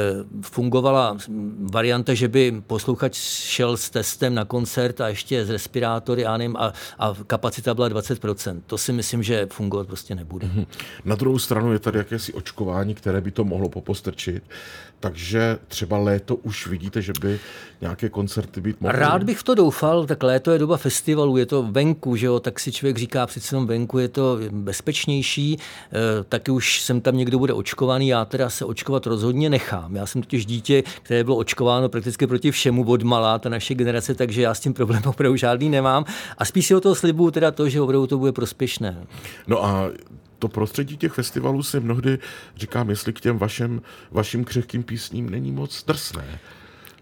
fungovala 0.42 1.18
varianta, 1.72 2.14
že 2.14 2.28
by 2.28 2.41
by 2.42 2.62
posluchač 2.62 3.16
šel 3.46 3.78
s 3.78 3.90
testem 3.90 4.36
na 4.36 4.46
koncert 4.46 5.02
a 5.02 5.08
ještě 5.08 5.46
z 5.46 5.50
respirátory 5.50 6.26
a, 6.26 6.38
nevím, 6.38 6.58
a, 6.58 6.74
a 7.00 7.16
kapacita 7.28 7.74
byla 7.74 7.90
20%. 7.90 8.62
To 8.68 8.78
si 8.78 8.94
myslím, 8.94 9.24
že 9.24 9.48
fungovat 9.52 9.88
prostě 9.88 10.16
nebude. 10.16 10.48
Mm-hmm. 10.48 10.66
Na 11.06 11.16
druhou 11.16 11.40
stranu 11.40 11.74
je 11.74 11.80
tady 11.80 11.98
jakési 11.98 12.34
očkování, 12.34 12.96
které 12.96 13.22
by 13.22 13.32
to 13.32 13.44
mohlo 13.44 13.70
popostrčit, 13.70 14.44
takže 15.02 15.58
třeba 15.68 15.98
léto 15.98 16.36
už 16.36 16.68
vidíte, 16.68 17.02
že 17.02 17.14
by 17.22 17.40
nějaké 17.82 18.10
koncerty 18.10 18.62
být 18.62 18.82
mohly. 18.82 19.00
Rád 19.00 19.24
bych 19.24 19.44
to 19.44 19.56
doufal, 19.56 20.06
tak 20.06 20.24
léto 20.24 20.52
je 20.52 20.60
doba 20.60 20.78
festivalu, 20.78 21.38
je 21.38 21.46
to 21.46 21.64
venku, 21.64 22.16
že 22.16 22.26
jo, 22.26 22.40
tak 22.40 22.60
si 22.60 22.72
člověk 22.72 22.98
říká 22.98 23.26
přece 23.26 23.56
jenom 23.56 23.68
venku 23.68 23.98
je 23.98 24.08
to 24.08 24.38
bezpečnější, 24.52 25.58
e, 25.58 26.24
taky 26.24 26.52
už 26.52 26.82
jsem 26.82 27.02
tam 27.02 27.18
někdo 27.18 27.40
bude 27.40 27.54
očkovaný, 27.54 28.08
já 28.08 28.26
teda 28.26 28.50
se 28.50 28.66
očkovat 28.66 29.06
rozhodně 29.08 29.50
nechám. 29.50 29.96
Já 29.96 30.06
jsem 30.06 30.22
totiž 30.22 30.46
dítě, 30.46 30.84
které 31.04 31.24
bylo 31.24 31.38
očkováno 31.38 31.90
prakticky 31.90 32.28
proti 32.32 32.52
všemu 32.52 32.84
od 32.84 33.04
malá, 33.04 33.40
ta 33.40 33.50
naše 33.50 33.76
generace, 33.76 34.16
takže 34.16 34.42
já 34.42 34.54
s 34.54 34.60
tím 34.60 34.74
problém 34.74 35.02
opravdu 35.06 35.36
žádný 35.36 35.70
nemám. 35.70 36.06
A 36.38 36.46
spíš 36.46 36.66
si 36.66 36.76
o 36.76 36.80
toho 36.80 36.96
slibuju 36.96 37.32
teda 37.32 37.52
to, 37.52 37.70
že 37.70 37.82
opravdu 37.82 38.08
to 38.08 38.18
bude 38.18 38.32
prospěšné. 38.32 39.04
No 39.48 39.66
a 39.66 39.90
to 40.40 40.48
prostředí 40.48 40.98
těch 40.98 41.12
festivalů 41.12 41.64
si 41.64 41.80
mnohdy 41.80 42.20
říkám, 42.56 42.90
jestli 42.90 43.14
k 43.14 43.20
těm 43.20 43.38
vašem, 43.38 43.82
vašim 44.12 44.44
křehkým 44.44 44.84
písním 44.84 45.30
není 45.30 45.52
moc 45.52 45.84
drsné. 45.84 46.40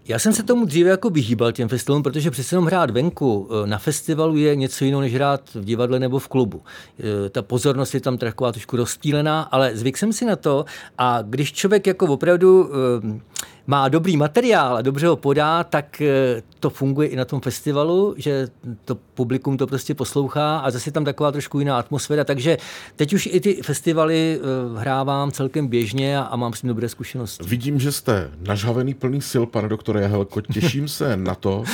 Já 0.08 0.18
jsem 0.18 0.32
se 0.32 0.42
tomu 0.42 0.66
dříve 0.66 0.90
jako 0.90 1.10
vyhýbal 1.10 1.52
těm 1.52 1.68
festivalům, 1.68 2.02
protože 2.02 2.30
přece 2.30 2.54
jenom 2.54 2.66
hrát 2.66 2.90
venku 2.90 3.48
eh, 3.50 3.66
na 3.66 3.78
festivalu 3.78 4.36
je 4.36 4.56
něco 4.56 4.84
jiného, 4.84 5.00
než 5.00 5.14
hrát 5.14 5.54
v 5.54 5.64
divadle 5.64 5.98
nebo 5.98 6.18
v 6.18 6.28
klubu. 6.28 6.62
Eh, 6.98 7.30
ta 7.30 7.42
pozornost 7.42 7.94
je 7.94 8.00
tam 8.00 8.18
taková 8.18 8.52
trošku 8.52 8.76
rozptýlená, 8.76 9.42
ale 9.42 9.76
zvyk 9.76 9.98
jsem 9.98 10.12
si 10.12 10.24
na 10.24 10.36
to 10.36 10.64
a 10.98 11.22
když 11.22 11.52
člověk 11.52 11.86
jako 11.86 12.06
opravdu 12.06 12.70
eh, 12.70 13.20
má 13.66 13.88
dobrý 13.88 14.16
materiál 14.16 14.76
a 14.76 14.82
dobře 14.82 15.06
ho 15.06 15.16
podá, 15.16 15.64
tak 15.64 16.00
eh, 16.00 16.42
to 16.60 16.70
funguje 16.70 17.08
i 17.08 17.16
na 17.16 17.24
tom 17.24 17.40
festivalu, 17.40 18.14
že 18.18 18.48
to 18.84 18.94
publikum 19.14 19.56
to 19.56 19.66
prostě 19.66 19.94
poslouchá 19.94 20.58
a 20.58 20.70
zase 20.70 20.90
tam 20.90 21.04
taková 21.04 21.32
trošku 21.32 21.58
jiná 21.58 21.78
atmosféra, 21.78 22.24
takže 22.24 22.58
teď 22.96 23.12
už 23.12 23.26
i 23.32 23.40
ty 23.40 23.54
festivaly 23.62 24.40
eh, 24.40 24.78
hrávám 24.80 25.30
celkem 25.32 25.66
běžně 25.68 26.18
a, 26.18 26.36
mám 26.36 26.52
s 26.52 26.60
tím 26.60 26.68
dobré 26.68 26.88
zkušenosti. 26.88 27.44
Vidím, 27.48 27.80
že 27.80 27.92
jste 27.92 28.30
nažhavený 28.40 28.94
plný 28.94 29.20
sil, 29.30 29.44
pane 29.46 29.68
doktore 29.68 30.02
Jahelko, 30.02 30.40
těším 30.40 30.88
se 30.88 31.16
na 31.16 31.34
to, 31.34 31.64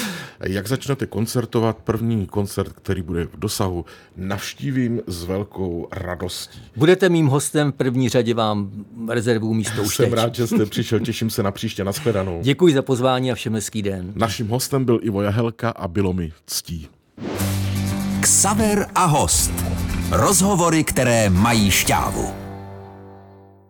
jak 0.40 0.66
začnete 0.68 1.07
koncertovat. 1.07 1.77
První 1.85 2.27
koncert, 2.27 2.72
který 2.72 3.03
bude 3.03 3.25
v 3.25 3.38
dosahu, 3.38 3.85
navštívím 4.16 5.01
s 5.07 5.25
velkou 5.25 5.88
radostí. 5.92 6.61
Budete 6.77 7.09
mým 7.09 7.27
hostem, 7.27 7.72
v 7.72 7.75
první 7.75 8.09
řadě 8.09 8.35
vám 8.35 8.70
rezervu 9.09 9.55
místo 9.55 9.83
už 9.83 9.96
Jsem 9.96 10.05
teď. 10.05 10.14
rád, 10.14 10.35
že 10.35 10.46
jste 10.46 10.66
přišel, 10.66 11.01
těším 11.01 11.31
se 11.31 11.42
na 11.42 11.51
příště 11.51 11.76
nashledanou. 11.85 12.41
Děkuji 12.43 12.75
za 12.75 12.83
pozvání 12.83 13.33
a 13.33 13.35
všem 13.35 13.55
hezký 13.55 13.83
den. 13.83 14.12
Naším 14.15 14.49
hostem 14.49 14.85
byl 14.85 15.01
Ivo 15.03 15.23
Jahelka 15.23 15.71
a 15.71 15.89
bylo 15.89 16.12
mi 16.12 16.33
ctí. 16.47 16.89
Ksaver 18.21 18.87
a 18.95 19.05
host. 19.05 19.53
Rozhovory, 20.11 20.85
které 20.85 21.31
mají 21.31 21.71
šťávu. 21.71 22.46